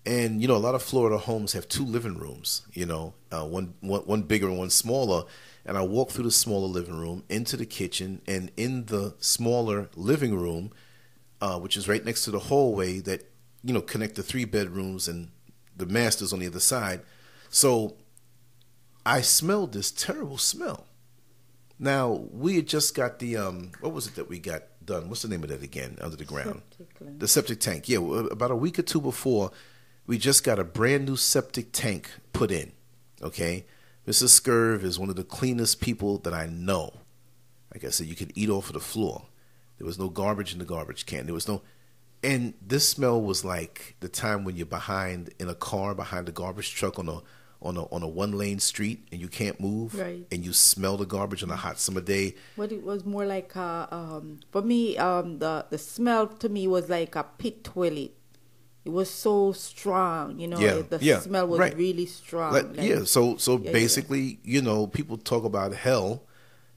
and 0.06 0.40
you 0.40 0.46
know, 0.46 0.56
a 0.56 0.58
lot 0.58 0.74
of 0.74 0.82
Florida 0.82 1.18
homes 1.18 1.52
have 1.52 1.68
two 1.68 1.84
living 1.84 2.16
rooms. 2.16 2.62
You 2.72 2.86
know, 2.86 3.14
uh, 3.32 3.44
one, 3.44 3.74
one 3.80 4.02
one 4.02 4.22
bigger 4.22 4.48
and 4.48 4.58
one 4.58 4.70
smaller. 4.70 5.24
And 5.66 5.78
I 5.78 5.82
walked 5.82 6.12
through 6.12 6.24
the 6.24 6.30
smaller 6.30 6.66
living 6.68 6.98
room 6.98 7.24
into 7.30 7.56
the 7.56 7.66
kitchen, 7.66 8.20
and 8.26 8.52
in 8.56 8.84
the 8.86 9.14
smaller 9.18 9.88
living 9.96 10.36
room, 10.36 10.72
uh, 11.40 11.58
which 11.58 11.76
is 11.76 11.88
right 11.88 12.04
next 12.04 12.24
to 12.24 12.30
the 12.30 12.38
hallway 12.38 13.00
that 13.00 13.30
you 13.64 13.72
know 13.72 13.80
connect 13.80 14.14
the 14.16 14.22
three 14.22 14.44
bedrooms 14.44 15.08
and 15.08 15.30
the 15.76 15.86
masters 15.86 16.32
on 16.32 16.38
the 16.38 16.46
other 16.46 16.60
side. 16.60 17.00
So 17.48 17.96
I 19.06 19.20
smelled 19.20 19.72
this 19.72 19.90
terrible 19.90 20.38
smell. 20.38 20.86
Now 21.78 22.26
we 22.30 22.56
had 22.56 22.68
just 22.68 22.94
got 22.94 23.18
the 23.18 23.36
um, 23.36 23.72
what 23.80 23.92
was 23.92 24.06
it 24.06 24.14
that 24.16 24.28
we 24.28 24.38
got 24.38 24.62
done? 24.84 25.08
What's 25.08 25.22
the 25.22 25.28
name 25.28 25.42
of 25.42 25.48
that 25.48 25.62
again? 25.62 25.98
Under 26.00 26.16
the 26.16 26.24
ground, 26.24 26.62
Septic 26.76 27.18
the 27.18 27.28
septic 27.28 27.60
tank. 27.60 27.88
Yeah, 27.88 27.98
about 28.30 28.50
a 28.50 28.56
week 28.56 28.78
or 28.78 28.82
two 28.82 29.00
before, 29.00 29.50
we 30.06 30.18
just 30.18 30.44
got 30.44 30.58
a 30.58 30.64
brand 30.64 31.06
new 31.06 31.16
septic 31.16 31.72
tank 31.72 32.10
put 32.32 32.50
in. 32.50 32.72
Okay, 33.22 33.64
Mrs. 34.06 34.40
Scurv 34.40 34.82
is 34.84 34.98
one 34.98 35.08
of 35.08 35.16
the 35.16 35.24
cleanest 35.24 35.80
people 35.80 36.18
that 36.18 36.34
I 36.34 36.46
know. 36.46 36.92
Like 37.72 37.84
I 37.84 37.88
said, 37.88 38.06
you 38.06 38.14
could 38.14 38.32
eat 38.34 38.50
off 38.50 38.68
of 38.68 38.74
the 38.74 38.80
floor. 38.80 39.26
There 39.78 39.86
was 39.86 39.98
no 39.98 40.08
garbage 40.08 40.52
in 40.52 40.58
the 40.58 40.64
garbage 40.64 41.06
can. 41.06 41.24
There 41.24 41.34
was 41.34 41.48
no, 41.48 41.62
and 42.24 42.54
this 42.66 42.88
smell 42.88 43.20
was 43.20 43.44
like 43.44 43.96
the 44.00 44.08
time 44.08 44.44
when 44.44 44.56
you're 44.56 44.66
behind 44.66 45.30
in 45.38 45.48
a 45.48 45.54
car 45.54 45.94
behind 45.94 46.28
a 46.28 46.32
garbage 46.32 46.74
truck 46.74 46.98
on 46.98 47.08
a 47.08 47.20
on 47.62 47.76
a 47.76 47.84
on 47.94 48.02
a 48.02 48.08
one 48.08 48.32
lane 48.32 48.58
street 48.60 49.06
and 49.10 49.20
you 49.20 49.28
can't 49.28 49.58
move, 49.60 49.94
Right. 49.98 50.26
and 50.32 50.44
you 50.44 50.52
smell 50.52 50.96
the 50.98 51.06
garbage 51.06 51.42
on 51.42 51.50
a 51.50 51.56
hot 51.56 51.78
summer 51.80 52.00
day. 52.02 52.34
But 52.56 52.72
it 52.72 52.82
was 52.82 53.04
more 53.04 53.24
like 53.24 53.54
a, 53.56 53.88
um, 53.90 54.40
for 54.52 54.62
me, 54.62 54.98
um, 54.98 55.38
the 55.38 55.66
the 55.70 55.78
smell 55.78 56.26
to 56.26 56.48
me 56.48 56.66
was 56.68 56.88
like 56.88 57.14
a 57.16 57.24
pit 57.38 57.64
toilet. 57.64 58.12
It 58.84 58.92
was 58.92 59.08
so 59.08 59.52
strong, 59.52 60.38
you 60.38 60.46
know. 60.46 60.58
Yeah, 60.58 60.82
the 60.88 60.98
yeah, 61.00 61.20
smell 61.20 61.46
was 61.46 61.58
right. 61.58 61.74
really 61.74 62.04
strong. 62.04 62.52
Like, 62.52 62.76
like- 62.76 62.86
yeah, 62.86 63.04
so 63.04 63.36
so 63.38 63.52
yeah, 63.56 63.64
yeah. 63.66 63.72
basically, 63.72 64.38
you 64.44 64.60
know, 64.60 64.86
people 64.86 65.16
talk 65.16 65.44
about 65.44 65.72
hell 65.74 66.24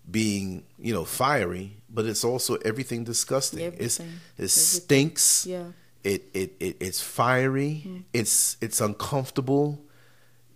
being, 0.10 0.64
you 0.78 0.94
know, 0.94 1.06
fiery, 1.06 1.78
but 1.90 2.06
it's 2.06 2.24
also 2.24 2.56
everything 2.58 3.04
disgusting. 3.04 3.60
It's 3.60 4.00
Everything. 4.00 4.08
it 4.08 4.44
Everything. 4.44 4.48
stinks. 4.48 5.46
Yeah. 5.46 5.66
It 6.04 6.24
it, 6.34 6.56
it 6.60 6.78
it's 6.80 7.02
fiery. 7.02 7.84
Mm. 7.86 8.04
It's 8.14 8.58
it's 8.62 8.80
uncomfortable. 8.80 9.82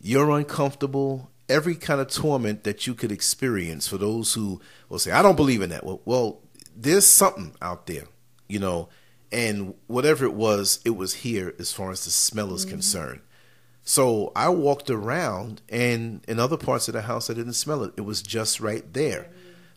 You're 0.01 0.31
uncomfortable. 0.31 1.29
Every 1.49 1.75
kind 1.75 1.99
of 1.99 2.07
torment 2.07 2.63
that 2.63 2.87
you 2.87 2.93
could 2.93 3.11
experience 3.11 3.87
for 3.87 3.97
those 3.97 4.33
who 4.33 4.61
will 4.87 4.99
say, 4.99 5.11
"I 5.11 5.21
don't 5.21 5.35
believe 5.35 5.61
in 5.61 5.69
that." 5.71 5.83
Well, 5.83 6.01
well, 6.05 6.39
there's 6.75 7.05
something 7.05 7.53
out 7.61 7.87
there, 7.87 8.05
you 8.47 8.59
know, 8.59 8.87
and 9.31 9.73
whatever 9.87 10.23
it 10.23 10.33
was, 10.33 10.79
it 10.85 10.91
was 10.91 11.15
here 11.15 11.53
as 11.59 11.73
far 11.73 11.91
as 11.91 12.05
the 12.05 12.11
smell 12.11 12.53
is 12.53 12.61
mm-hmm. 12.61 12.75
concerned. 12.75 13.21
So 13.83 14.31
I 14.35 14.49
walked 14.49 14.89
around, 14.89 15.61
and 15.67 16.23
in 16.27 16.39
other 16.39 16.57
parts 16.57 16.87
of 16.87 16.93
the 16.93 17.01
house, 17.01 17.29
I 17.29 17.33
didn't 17.33 17.53
smell 17.53 17.83
it. 17.83 17.93
It 17.97 18.01
was 18.01 18.21
just 18.21 18.59
right 18.61 18.93
there. 18.93 19.29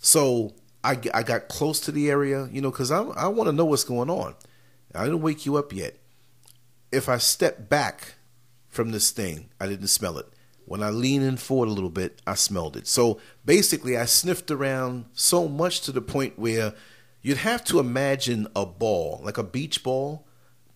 So 0.05 0.55
I, 0.83 0.99
I 1.15 1.23
got 1.23 1.49
close 1.49 1.81
to 1.81 1.93
the 1.93 2.11
area, 2.11 2.49
you 2.53 2.61
know, 2.61 2.71
because 2.71 2.91
I, 2.91 3.03
I 3.03 3.29
want 3.29 3.49
to 3.49 3.53
know 3.53 3.65
what's 3.65 3.85
going 3.85 4.11
on. 4.11 4.35
I 4.95 5.05
didn't 5.05 5.23
wake 5.23 5.47
you 5.47 5.57
up 5.57 5.73
yet. 5.73 5.97
If 6.93 7.09
I 7.09 7.19
step 7.19 7.69
back 7.69 8.15
from 8.69 8.91
this 8.91 9.11
thing, 9.11 9.49
I 9.59 9.67
didn't 9.67 9.89
smell 9.89 10.19
it. 10.19 10.27
When 10.67 10.83
I 10.83 10.91
lean 10.91 11.23
in 11.23 11.37
forward 11.37 11.69
a 11.69 11.73
little 11.73 11.91
bit, 11.91 12.21
I 12.27 12.35
smelled 12.35 12.77
it. 12.77 12.87
So 12.87 13.19
basically, 13.45 13.97
I 13.97 14.05
sniffed 14.05 14.51
around 14.51 15.07
so 15.15 15.49
much 15.49 15.81
to 15.83 15.93
the 15.93 16.01
point 16.01 16.39
where, 16.39 16.75
You'd 17.25 17.39
have 17.39 17.65
to 17.65 17.81
imagine 17.81 18.49
a 18.55 18.67
ball, 18.67 19.23
like 19.25 19.39
a 19.39 19.43
beach 19.43 19.83
ball, 19.83 20.27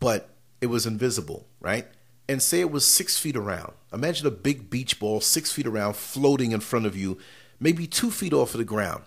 but 0.01 0.31
it 0.63 0.69
was 0.69 0.87
invisible, 0.87 1.47
right? 1.61 1.87
And 2.27 2.43
say 2.43 2.61
it 2.61 2.71
was 2.71 2.87
six 2.87 3.19
feet 3.19 3.37
around. 3.37 3.75
Imagine 3.93 4.27
a 4.27 4.31
big 4.31 4.71
beach 4.71 4.99
ball, 4.99 5.21
six 5.21 5.53
feet 5.53 5.67
around, 5.67 5.97
floating 5.97 6.53
in 6.53 6.61
front 6.61 6.87
of 6.87 6.97
you, 6.97 7.19
maybe 7.61 7.87
two 7.87 8.11
feet 8.11 8.33
off 8.33 8.55
of 8.55 8.59
the 8.59 8.65
ground. 8.65 9.05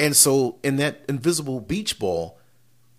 And 0.00 0.16
so, 0.16 0.58
in 0.64 0.76
that 0.76 1.04
invisible 1.10 1.60
beach 1.60 1.98
ball, 1.98 2.38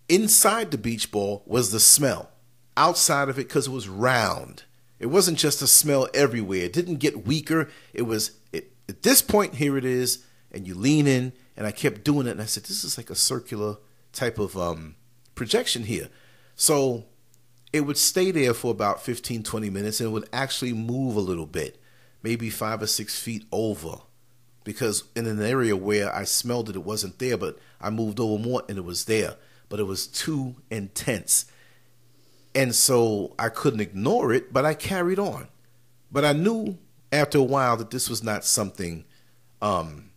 inside 0.08 0.70
the 0.70 0.78
beach 0.78 1.10
ball 1.10 1.42
was 1.48 1.72
the 1.72 1.80
smell. 1.80 2.30
Outside 2.78 3.28
of 3.28 3.40
it, 3.40 3.48
because 3.48 3.66
it 3.66 3.72
was 3.72 3.90
round. 3.90 4.66
It 5.00 5.08
wasn't 5.08 5.40
just 5.40 5.64
a 5.64 5.68
smell 5.68 6.08
everywhere. 6.14 6.62
It 6.62 6.74
didn't 6.74 6.98
get 6.98 7.26
weaker. 7.26 7.70
It 7.92 8.04
was, 8.04 8.38
it, 8.54 8.74
at 8.88 9.02
this 9.02 9.24
point, 9.24 9.56
here 9.56 9.78
it 9.78 9.84
is. 9.84 10.24
And 10.52 10.68
you 10.68 10.76
lean 10.76 11.08
in, 11.08 11.34
and 11.58 11.66
I 11.66 11.72
kept 11.72 12.04
doing 12.04 12.28
it. 12.28 12.32
And 12.32 12.42
I 12.42 12.46
said, 12.46 12.66
this 12.66 12.84
is 12.84 13.00
like 13.00 13.10
a 13.10 13.16
circular 13.16 13.78
type 14.14 14.38
of 14.38 14.56
um, 14.56 14.94
projection 15.34 15.86
here. 15.86 16.08
So 16.56 17.06
it 17.74 17.82
would 17.82 17.98
stay 17.98 18.30
there 18.30 18.54
for 18.54 18.70
about 18.70 19.02
15, 19.02 19.42
20 19.42 19.70
minutes, 19.72 20.00
and 20.00 20.10
it 20.10 20.12
would 20.12 20.30
actually 20.32 20.74
move 20.74 21.16
a 21.16 21.20
little 21.20 21.48
bit, 21.48 21.82
maybe 22.22 22.52
five 22.52 22.80
or 22.80 22.88
six 22.88 23.20
feet 23.20 23.46
over. 23.52 24.02
Because 24.64 25.06
in 25.16 25.26
an 25.26 25.42
area 25.42 25.76
where 25.76 26.14
I 26.14 26.24
smelled 26.24 26.70
it, 26.70 26.76
it 26.76 26.84
wasn't 26.84 27.20
there, 27.20 27.38
but 27.38 27.58
I 27.80 27.90
moved 27.90 28.20
over 28.20 28.42
more 28.42 28.64
and 28.70 28.78
it 28.78 28.86
was 28.86 29.06
there. 29.06 29.36
But 29.70 29.80
it 29.80 29.86
was 29.86 30.06
too 30.06 30.56
intense. 30.70 31.46
And 32.54 32.76
so 32.76 33.34
I 33.40 33.50
couldn't 33.50 33.80
ignore 33.80 34.34
it, 34.34 34.54
but 34.54 34.66
I 34.66 34.74
carried 34.74 35.20
on. 35.20 35.48
But 36.12 36.26
I 36.26 36.34
knew 36.34 36.78
after 37.12 37.38
a 37.38 37.44
while 37.44 37.78
that 37.78 37.92
this 37.92 38.10
was 38.10 38.24
not 38.24 38.46
something 38.46 39.06
um, 39.62 40.12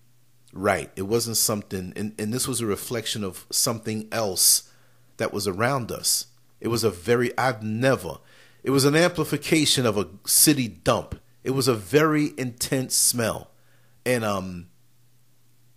right. 0.52 0.90
It 0.96 1.02
wasn't 1.02 1.36
something, 1.36 1.92
and, 1.96 2.14
and 2.18 2.32
this 2.32 2.48
was 2.48 2.60
a 2.60 2.66
reflection 2.66 3.24
of 3.24 3.46
something 3.50 4.08
else 4.12 4.70
that 5.16 5.32
was 5.32 5.46
around 5.46 5.92
us. 5.92 6.26
It 6.60 6.68
was 6.68 6.84
a 6.84 6.90
very, 6.90 7.36
I've 7.38 7.62
never, 7.62 8.18
it 8.62 8.70
was 8.70 8.84
an 8.84 8.96
amplification 8.96 9.86
of 9.86 9.98
a 9.98 10.08
city 10.26 10.68
dump. 10.68 11.20
It 11.42 11.50
was 11.50 11.68
a 11.68 11.74
very 11.74 12.32
intense 12.38 12.94
smell. 12.94 13.50
And 14.06 14.24
um, 14.24 14.68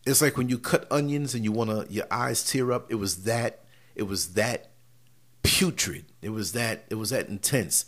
it's 0.05 0.21
like 0.21 0.37
when 0.37 0.49
you 0.49 0.57
cut 0.57 0.85
onions 0.91 1.33
and 1.33 1.43
you 1.43 1.51
want 1.51 1.69
to, 1.69 1.93
your 1.93 2.05
eyes 2.11 2.43
tear 2.43 2.71
up. 2.71 2.91
It 2.91 2.95
was 2.95 3.23
that, 3.23 3.63
it 3.95 4.03
was 4.03 4.33
that 4.33 4.71
putrid. 5.43 6.05
It 6.21 6.29
was 6.29 6.51
that, 6.53 6.85
it 6.89 6.95
was 6.95 7.11
that 7.11 7.29
intense. 7.29 7.85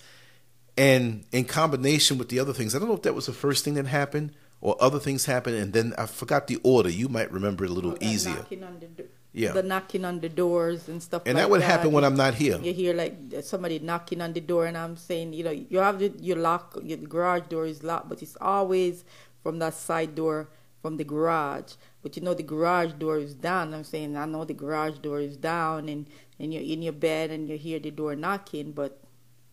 And 0.78 1.26
in 1.32 1.46
combination 1.46 2.18
with 2.18 2.30
the 2.30 2.40
other 2.40 2.54
things, 2.54 2.74
I 2.74 2.80
don't 2.80 2.88
know 2.88 2.96
if 2.96 3.02
that 3.02 3.16
was 3.16 3.26
the 3.26 3.34
first 3.34 3.66
thing 3.66 3.74
that 3.74 3.86
happened, 3.86 4.32
or 4.62 4.76
other 4.82 5.00
things 5.00 5.26
happened, 5.26 5.56
and 5.56 5.74
then 5.74 5.94
I 5.98 6.06
forgot 6.06 6.48
the 6.48 6.58
order. 6.64 6.90
You 6.90 7.08
might 7.08 7.32
remember 7.32 7.64
it 7.64 7.70
a 7.70 7.74
little 7.74 7.98
easier. 8.02 8.46
The, 8.50 9.08
yeah, 9.32 9.52
the 9.52 9.64
knocking 9.64 10.04
on 10.06 10.20
the 10.20 10.28
doors 10.28 10.90
and 10.90 11.02
stuff. 11.02 11.22
And 11.26 11.36
like 11.36 11.44
that 11.44 11.50
would 11.50 11.62
that. 11.62 11.66
happen 11.66 11.92
when 11.92 12.04
I'm 12.04 12.16
not 12.16 12.34
here. 12.34 12.60
You 12.60 12.74
hear 12.74 12.94
like 12.94 13.16
somebody 13.42 13.80
knocking 13.80 14.22
on 14.22 14.34
the 14.34 14.42
door, 14.42 14.66
and 14.66 14.78
I'm 14.78 14.98
saying, 14.98 15.34
you 15.34 15.44
know, 15.44 15.52
you 15.52 15.78
have 15.78 16.00
the, 16.00 16.12
your 16.20 16.38
lock, 16.38 16.78
your 16.84 16.98
garage 16.98 17.44
door 17.50 17.66
is 17.66 17.84
locked, 17.84 18.10
but 18.10 18.22
it's 18.22 18.36
always 18.42 19.06
from 19.50 19.58
that 19.58 19.74
side 19.74 20.14
door 20.14 20.48
from 20.80 20.98
the 20.98 21.04
garage. 21.04 21.74
But 22.04 22.16
you 22.16 22.22
know 22.22 22.36
the 22.36 22.44
garage 22.44 22.94
door 22.94 23.18
is 23.18 23.34
down. 23.34 23.74
I'm 23.74 23.84
saying 23.84 24.16
I 24.16 24.26
know 24.26 24.46
the 24.46 24.54
garage 24.54 25.00
door 25.00 25.20
is 25.20 25.38
down, 25.38 25.90
and 25.90 26.06
and 26.40 26.54
you're 26.54 26.62
in 26.62 26.84
your 26.84 26.94
bed 26.94 27.32
and 27.32 27.50
you 27.50 27.58
hear 27.58 27.80
the 27.80 27.90
door 27.90 28.16
knocking, 28.16 28.74
but 28.74 29.02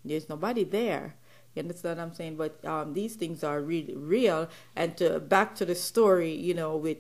there's 0.05 0.29
nobody 0.29 0.65
there. 0.65 1.15
You 1.55 1.62
understand 1.62 1.97
what 1.97 2.05
I'm 2.05 2.12
saying? 2.12 2.37
But 2.37 2.62
um, 2.67 2.93
these 2.93 3.15
things 3.15 3.43
are 3.43 3.62
really 3.62 3.97
real. 3.97 4.50
And 4.76 4.95
to, 4.99 5.19
back 5.19 5.55
to 5.57 5.65
the 5.65 5.75
story, 5.75 6.35
you 6.35 6.53
know, 6.53 6.76
with 6.76 6.99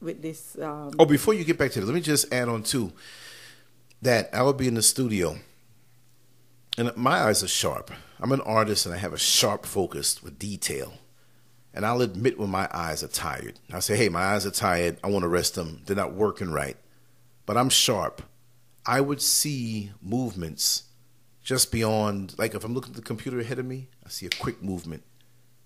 with 0.00 0.22
this. 0.22 0.56
Um, 0.62 0.92
oh, 1.00 1.04
before 1.04 1.34
you 1.34 1.42
get 1.42 1.58
back 1.58 1.72
to 1.72 1.80
it, 1.80 1.84
let 1.84 1.96
me 1.96 2.00
just 2.00 2.32
add 2.32 2.48
on 2.48 2.62
too 2.62 2.92
that 4.02 4.30
I 4.32 4.42
would 4.44 4.56
be 4.56 4.68
in 4.68 4.74
the 4.74 4.82
studio, 4.82 5.36
and 6.78 6.96
my 6.96 7.22
eyes 7.26 7.42
are 7.42 7.48
sharp. 7.48 7.90
I'm 8.20 8.30
an 8.30 8.42
artist, 8.42 8.86
and 8.86 8.94
I 8.94 8.98
have 8.98 9.12
a 9.12 9.18
sharp 9.18 9.66
focus 9.66 10.22
with 10.22 10.38
detail. 10.38 10.92
And 11.76 11.84
I'll 11.84 12.00
admit 12.00 12.38
when 12.38 12.48
my 12.48 12.68
eyes 12.72 13.04
are 13.04 13.08
tired. 13.08 13.60
I 13.70 13.80
say, 13.80 13.96
"Hey, 13.96 14.08
my 14.08 14.22
eyes 14.22 14.46
are 14.46 14.50
tired. 14.50 14.98
I 15.04 15.10
want 15.10 15.24
to 15.24 15.28
rest 15.28 15.54
them. 15.54 15.82
They're 15.84 15.94
not 15.94 16.14
working 16.14 16.50
right." 16.50 16.78
But 17.44 17.58
I'm 17.58 17.68
sharp. 17.68 18.22
I 18.86 19.02
would 19.02 19.20
see 19.20 19.92
movements 20.00 20.84
just 21.42 21.70
beyond 21.70 22.34
like 22.38 22.54
if 22.54 22.64
I'm 22.64 22.74
looking 22.74 22.90
at 22.92 22.96
the 22.96 23.02
computer 23.02 23.38
ahead 23.38 23.58
of 23.58 23.66
me, 23.66 23.88
I 24.04 24.08
see 24.08 24.26
a 24.26 24.30
quick 24.30 24.62
movement, 24.62 25.04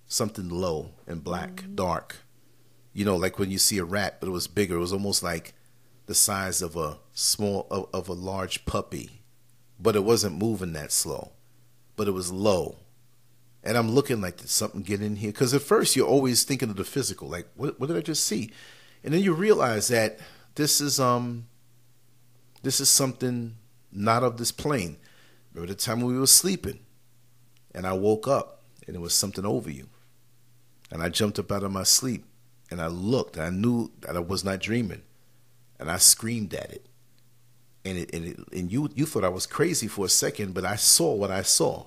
something 0.06 0.48
low 0.48 0.90
and 1.06 1.22
black, 1.22 1.62
mm-hmm. 1.62 1.76
dark. 1.76 2.16
You 2.92 3.04
know, 3.04 3.16
like 3.16 3.38
when 3.38 3.52
you 3.52 3.58
see 3.58 3.78
a 3.78 3.84
rat, 3.84 4.16
but 4.18 4.26
it 4.28 4.32
was 4.32 4.48
bigger. 4.48 4.74
It 4.74 4.80
was 4.80 4.92
almost 4.92 5.22
like 5.22 5.54
the 6.06 6.14
size 6.14 6.60
of 6.60 6.74
a 6.74 6.98
small 7.12 7.68
of, 7.70 7.88
of 7.94 8.08
a 8.08 8.14
large 8.14 8.66
puppy, 8.66 9.22
but 9.78 9.94
it 9.94 10.02
wasn't 10.02 10.36
moving 10.36 10.72
that 10.72 10.90
slow, 10.90 11.30
but 11.94 12.08
it 12.08 12.12
was 12.12 12.32
low. 12.32 12.79
And 13.62 13.76
I'm 13.76 13.90
looking 13.90 14.20
like, 14.20 14.38
did 14.38 14.48
something 14.48 14.82
get 14.82 15.02
in 15.02 15.16
here? 15.16 15.32
Because 15.32 15.52
at 15.52 15.62
first 15.62 15.94
you're 15.94 16.06
always 16.06 16.44
thinking 16.44 16.70
of 16.70 16.76
the 16.76 16.84
physical, 16.84 17.28
like, 17.28 17.46
what, 17.56 17.78
what 17.78 17.88
did 17.88 17.96
I 17.96 18.00
just 18.00 18.24
see? 18.24 18.50
And 19.04 19.12
then 19.12 19.22
you 19.22 19.34
realize 19.34 19.88
that 19.88 20.18
this 20.54 20.80
is 20.80 20.98
um, 20.98 21.46
this 22.62 22.80
is 22.80 22.88
something 22.88 23.56
not 23.92 24.22
of 24.22 24.36
this 24.36 24.52
plane. 24.52 24.96
Remember 25.52 25.72
the 25.72 25.78
time 25.78 26.00
when 26.00 26.12
we 26.12 26.20
were 26.20 26.26
sleeping 26.26 26.80
and 27.74 27.86
I 27.86 27.92
woke 27.92 28.28
up 28.28 28.62
and 28.86 28.94
it 28.94 29.00
was 29.00 29.14
something 29.14 29.46
over 29.46 29.70
you. 29.70 29.88
And 30.90 31.02
I 31.02 31.08
jumped 31.08 31.38
up 31.38 31.50
out 31.52 31.62
of 31.62 31.72
my 31.72 31.84
sleep 31.84 32.24
and 32.70 32.80
I 32.80 32.88
looked 32.88 33.36
and 33.36 33.44
I 33.44 33.50
knew 33.50 33.90
that 34.00 34.16
I 34.16 34.20
was 34.20 34.44
not 34.44 34.60
dreaming. 34.60 35.02
And 35.78 35.90
I 35.90 35.96
screamed 35.96 36.52
at 36.54 36.72
it. 36.72 36.86
And 37.84 37.96
it 37.96 38.14
and, 38.14 38.26
it, 38.26 38.38
and 38.52 38.70
you 38.70 38.90
you 38.94 39.06
thought 39.06 39.24
I 39.24 39.30
was 39.30 39.46
crazy 39.46 39.88
for 39.88 40.04
a 40.04 40.10
second, 40.10 40.52
but 40.52 40.66
I 40.66 40.76
saw 40.76 41.14
what 41.14 41.30
I 41.30 41.40
saw. 41.40 41.86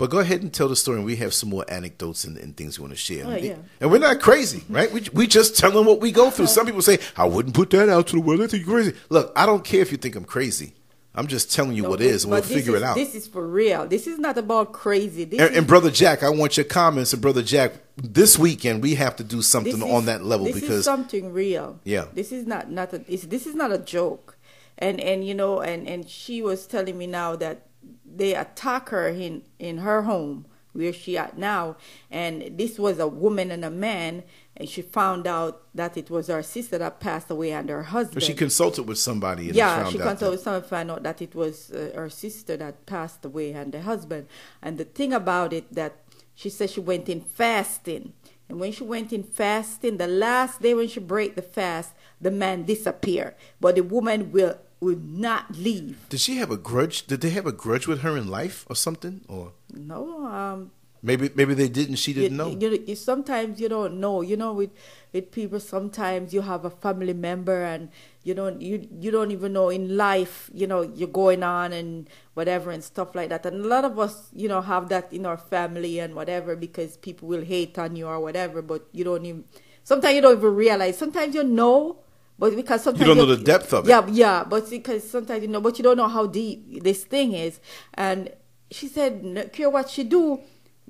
But 0.00 0.08
go 0.08 0.20
ahead 0.20 0.40
and 0.40 0.50
tell 0.50 0.66
the 0.66 0.76
story, 0.76 0.96
and 0.96 1.04
we 1.04 1.16
have 1.16 1.34
some 1.34 1.50
more 1.50 1.62
anecdotes 1.68 2.24
and, 2.24 2.38
and 2.38 2.56
things 2.56 2.78
we 2.78 2.84
want 2.84 2.94
to 2.94 2.98
share. 2.98 3.26
Oh, 3.26 3.36
yeah. 3.36 3.56
And 3.82 3.90
we're 3.90 3.98
not 3.98 4.18
crazy, 4.18 4.64
right? 4.70 4.90
We, 4.90 5.02
we 5.12 5.26
just 5.26 5.58
tell 5.58 5.70
them 5.72 5.84
what 5.84 6.00
we 6.00 6.10
go 6.10 6.30
through. 6.30 6.46
Some 6.46 6.64
people 6.64 6.80
say, 6.80 7.00
I 7.18 7.26
wouldn't 7.26 7.54
put 7.54 7.68
that 7.72 7.90
out 7.90 8.06
to 8.06 8.16
the 8.16 8.22
world. 8.22 8.40
I 8.40 8.46
think 8.46 8.64
you're 8.64 8.74
crazy. 8.74 8.96
Look, 9.10 9.30
I 9.36 9.44
don't 9.44 9.62
care 9.62 9.82
if 9.82 9.92
you 9.92 9.98
think 9.98 10.16
I'm 10.16 10.24
crazy. 10.24 10.72
I'm 11.14 11.26
just 11.26 11.52
telling 11.52 11.74
you 11.74 11.82
no, 11.82 11.90
what 11.90 12.00
it 12.00 12.06
is, 12.06 12.24
and 12.24 12.32
we'll 12.32 12.40
figure 12.40 12.76
is, 12.76 12.80
it 12.80 12.82
out. 12.82 12.94
This 12.94 13.14
is 13.14 13.26
for 13.26 13.46
real. 13.46 13.86
This 13.86 14.06
is 14.06 14.18
not 14.18 14.38
about 14.38 14.72
crazy. 14.72 15.24
And, 15.24 15.54
and, 15.54 15.66
brother 15.66 15.90
Jack, 15.90 16.22
I 16.22 16.30
want 16.30 16.56
your 16.56 16.64
comments. 16.64 17.12
And 17.12 17.20
brother 17.20 17.42
Jack, 17.42 17.74
this 17.96 18.38
weekend 18.38 18.82
we 18.82 18.94
have 18.94 19.16
to 19.16 19.24
do 19.24 19.42
something 19.42 19.76
is, 19.76 19.82
on 19.82 20.06
that 20.06 20.24
level 20.24 20.46
this 20.46 20.54
because 20.54 20.70
is 20.78 20.84
something 20.86 21.30
real. 21.30 21.78
Yeah, 21.84 22.06
this 22.14 22.32
is 22.32 22.46
not 22.46 22.70
not 22.70 22.94
a, 22.94 22.98
this 23.00 23.46
is 23.46 23.54
not 23.54 23.70
a 23.70 23.76
joke. 23.76 24.38
And 24.78 24.98
and 24.98 25.26
you 25.26 25.34
know, 25.34 25.60
and 25.60 25.86
and 25.86 26.08
she 26.08 26.40
was 26.40 26.66
telling 26.66 26.96
me 26.96 27.06
now 27.06 27.36
that 27.36 27.66
they 28.14 28.34
attack 28.34 28.88
her 28.90 29.08
in 29.08 29.42
in 29.58 29.78
her 29.78 30.02
home 30.02 30.46
where 30.72 30.92
she 30.92 31.18
at 31.18 31.36
now, 31.36 31.76
and 32.10 32.56
this 32.56 32.78
was 32.78 33.00
a 33.00 33.08
woman 33.08 33.50
and 33.50 33.64
a 33.64 33.70
man 33.70 34.22
and 34.60 34.68
she 34.68 34.82
found 34.82 35.26
out 35.26 35.62
that 35.74 35.96
it 35.96 36.10
was 36.10 36.26
her 36.26 36.42
sister 36.42 36.76
that 36.76 37.00
passed 37.00 37.30
away 37.30 37.50
and 37.50 37.70
her 37.70 37.82
husband. 37.82 38.16
But 38.16 38.22
she 38.22 38.34
consulted 38.34 38.82
with 38.82 38.98
somebody. 38.98 39.48
And 39.48 39.56
yeah, 39.56 39.88
she 39.88 39.96
consulted 39.96 40.32
with 40.32 40.42
someone 40.42 40.62
found 40.62 40.90
out 40.90 41.02
that 41.02 41.22
it 41.22 41.34
was 41.34 41.70
uh, 41.70 41.92
her 41.94 42.10
sister 42.10 42.58
that 42.58 42.84
passed 42.84 43.24
away 43.24 43.52
and 43.52 43.72
the 43.72 43.80
husband. 43.80 44.26
And 44.60 44.76
the 44.76 44.84
thing 44.84 45.14
about 45.14 45.54
it 45.54 45.74
that 45.74 45.96
she 46.34 46.50
said 46.50 46.68
she 46.68 46.80
went 46.80 47.08
in 47.08 47.22
fasting, 47.22 48.12
and 48.50 48.60
when 48.60 48.72
she 48.72 48.84
went 48.84 49.14
in 49.14 49.22
fasting, 49.22 49.96
the 49.96 50.06
last 50.06 50.60
day 50.60 50.74
when 50.74 50.88
she 50.88 51.00
break 51.00 51.36
the 51.36 51.42
fast, 51.42 51.94
the 52.20 52.30
man 52.30 52.64
disappeared, 52.64 53.36
but 53.60 53.76
the 53.76 53.82
woman 53.82 54.30
will 54.30 54.58
will 54.80 54.98
not 54.98 55.56
leave. 55.56 56.08
Did 56.08 56.20
she 56.20 56.36
have 56.36 56.50
a 56.50 56.56
grudge? 56.56 57.06
Did 57.06 57.20
they 57.20 57.30
have 57.30 57.46
a 57.46 57.52
grudge 57.52 57.86
with 57.86 58.00
her 58.00 58.16
in 58.16 58.28
life 58.28 58.66
or 58.68 58.76
something? 58.76 59.20
Or 59.28 59.52
no, 59.72 60.26
um, 60.26 60.70
Maybe 61.02 61.30
maybe 61.34 61.54
they 61.54 61.68
didn't. 61.68 61.96
She 61.96 62.12
didn't 62.12 62.32
you, 62.32 62.36
know. 62.36 62.50
You, 62.60 62.84
you, 62.86 62.94
sometimes 62.94 63.58
you 63.58 63.70
don't 63.70 64.00
know. 64.00 64.20
You 64.20 64.36
know, 64.36 64.52
with 64.52 64.70
with 65.14 65.32
people, 65.32 65.58
sometimes 65.58 66.34
you 66.34 66.42
have 66.42 66.66
a 66.66 66.70
family 66.70 67.14
member, 67.14 67.62
and 67.62 67.88
you 68.22 68.34
don't 68.34 68.60
you 68.60 68.86
you 69.00 69.10
don't 69.10 69.30
even 69.30 69.54
know 69.54 69.70
in 69.70 69.96
life. 69.96 70.50
You 70.52 70.66
know, 70.66 70.82
you're 70.82 71.08
going 71.08 71.42
on 71.42 71.72
and 71.72 72.10
whatever 72.34 72.70
and 72.70 72.84
stuff 72.84 73.14
like 73.14 73.30
that. 73.30 73.46
And 73.46 73.64
a 73.64 73.68
lot 73.68 73.86
of 73.86 73.98
us, 73.98 74.28
you 74.34 74.48
know, 74.48 74.60
have 74.60 74.90
that 74.90 75.10
in 75.10 75.24
our 75.24 75.38
family 75.38 76.00
and 76.00 76.14
whatever 76.14 76.54
because 76.54 76.98
people 76.98 77.28
will 77.28 77.44
hate 77.44 77.78
on 77.78 77.96
you 77.96 78.06
or 78.06 78.20
whatever. 78.20 78.60
But 78.60 78.86
you 78.92 79.04
don't 79.04 79.24
even. 79.24 79.44
Sometimes 79.84 80.14
you 80.14 80.20
don't 80.20 80.36
even 80.36 80.54
realize. 80.54 80.98
Sometimes 80.98 81.34
you 81.34 81.44
know, 81.44 81.99
but 82.40 82.56
because 82.56 82.82
sometimes 82.82 83.06
you 83.06 83.14
don't 83.14 83.18
know 83.18 83.36
the 83.36 83.44
depth 83.44 83.72
of 83.72 83.84
it. 83.84 83.90
Yeah, 83.90 84.04
yeah. 84.08 84.44
But 84.44 84.68
because 84.68 85.08
sometimes 85.08 85.42
you 85.42 85.48
know, 85.48 85.60
but 85.60 85.78
you 85.78 85.84
don't 85.84 85.96
know 85.96 86.08
how 86.08 86.26
deep 86.26 86.82
this 86.82 87.04
thing 87.04 87.34
is. 87.34 87.60
And 87.94 88.30
she 88.72 88.88
said, 88.88 89.50
"Care 89.52 89.70
what 89.70 89.88
she 89.88 90.02
do." 90.02 90.40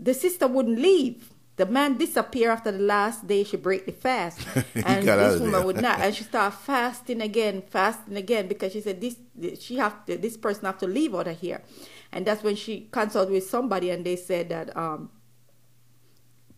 the 0.01 0.15
sister 0.15 0.47
wouldn't 0.47 0.79
leave. 0.79 1.31
The 1.57 1.67
man 1.67 1.99
disappeared 1.99 2.53
after 2.53 2.73
the 2.73 2.79
last 2.79 3.27
day 3.27 3.45
she 3.45 3.59
break 3.59 3.85
the 3.85 3.93
fast, 3.93 4.41
and 4.75 5.07
this 5.07 5.41
woman 5.41 5.65
would 5.65 5.81
not. 5.81 6.01
And 6.05 6.15
she 6.15 6.25
started 6.25 6.57
fasting 6.57 7.21
again, 7.21 7.63
fasting 7.69 8.17
again 8.17 8.49
because 8.49 8.73
she 8.73 8.81
said 8.81 9.01
this 9.01 9.17
she 9.61 9.77
have 9.77 10.07
to, 10.07 10.17
this 10.17 10.39
person 10.39 10.65
have 10.65 10.79
to 10.79 10.87
leave 10.87 11.15
out 11.15 11.29
of 11.29 11.39
here, 11.39 11.63
and 12.13 12.27
that's 12.27 12.43
when 12.43 12.57
she 12.57 12.89
consulted 12.91 13.33
with 13.33 13.49
somebody 13.49 13.91
and 13.91 14.07
they 14.07 14.17
said 14.17 14.49
that 14.49 14.75
um, 14.75 15.11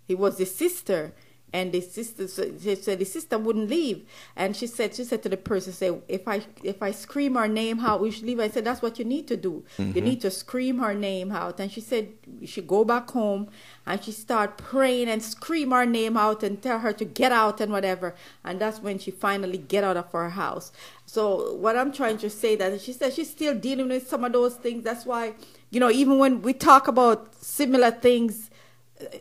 it 0.06 0.18
was 0.18 0.36
the 0.36 0.46
sister 0.46 1.12
and 1.52 1.72
the 1.72 1.80
sister 1.80 2.26
she 2.28 2.74
said 2.76 2.98
the 2.98 3.04
sister 3.04 3.38
wouldn't 3.38 3.68
leave. 3.68 4.06
And 4.36 4.56
she 4.56 4.66
said 4.66 4.94
she 4.94 5.04
said 5.04 5.22
to 5.22 5.28
the 5.28 5.36
person 5.36 5.72
say 5.72 5.96
if 6.08 6.26
i 6.26 6.42
if 6.62 6.82
i 6.82 6.90
scream 6.90 7.34
her 7.34 7.48
name 7.48 7.80
out 7.80 8.00
we 8.00 8.10
should 8.10 8.24
leave? 8.24 8.40
I 8.40 8.48
said 8.48 8.64
that's 8.64 8.80
what 8.80 8.98
you 8.98 9.04
need 9.04 9.28
to 9.28 9.36
do. 9.36 9.64
You 9.78 10.00
need 10.00 10.20
to 10.22 10.30
scream 10.30 10.78
her 10.78 10.94
name 10.94 11.32
out. 11.32 11.60
And 11.60 11.70
she 11.70 11.80
said 11.80 12.08
she 12.44 12.62
go 12.62 12.84
back 12.84 13.10
home. 13.10 13.48
And 13.84 14.02
she 14.02 14.12
start 14.12 14.58
praying 14.58 15.08
and 15.08 15.20
scream 15.22 15.72
her 15.72 15.84
name 15.84 16.16
out 16.16 16.44
and 16.44 16.62
tell 16.62 16.78
her 16.78 16.92
to 16.92 17.04
get 17.04 17.32
out 17.32 17.60
and 17.60 17.72
whatever. 17.72 18.14
And 18.44 18.60
that's 18.60 18.78
when 18.80 19.00
she 19.00 19.10
finally 19.10 19.58
get 19.58 19.82
out 19.82 19.96
of 19.96 20.12
her 20.12 20.30
house. 20.30 20.70
So 21.04 21.54
what 21.56 21.76
i'm 21.76 21.92
trying 21.92 22.18
to 22.18 22.30
say 22.30 22.56
that 22.56 22.80
she 22.80 22.92
said 22.92 23.12
she's 23.12 23.30
still 23.30 23.54
dealing 23.54 23.88
with 23.88 24.08
some 24.08 24.24
of 24.24 24.32
those 24.32 24.54
things. 24.54 24.84
That's 24.84 25.04
why 25.04 25.34
you 25.70 25.80
know 25.80 25.90
even 25.90 26.18
when 26.18 26.42
we 26.42 26.54
talk 26.54 26.88
about 26.88 27.34
similar 27.34 27.90
things 27.90 28.50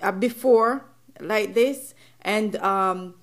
uh, 0.01 0.11
before 0.11 0.85
like 1.19 1.53
this 1.53 1.93
and 2.23 2.55
um, 2.57 3.15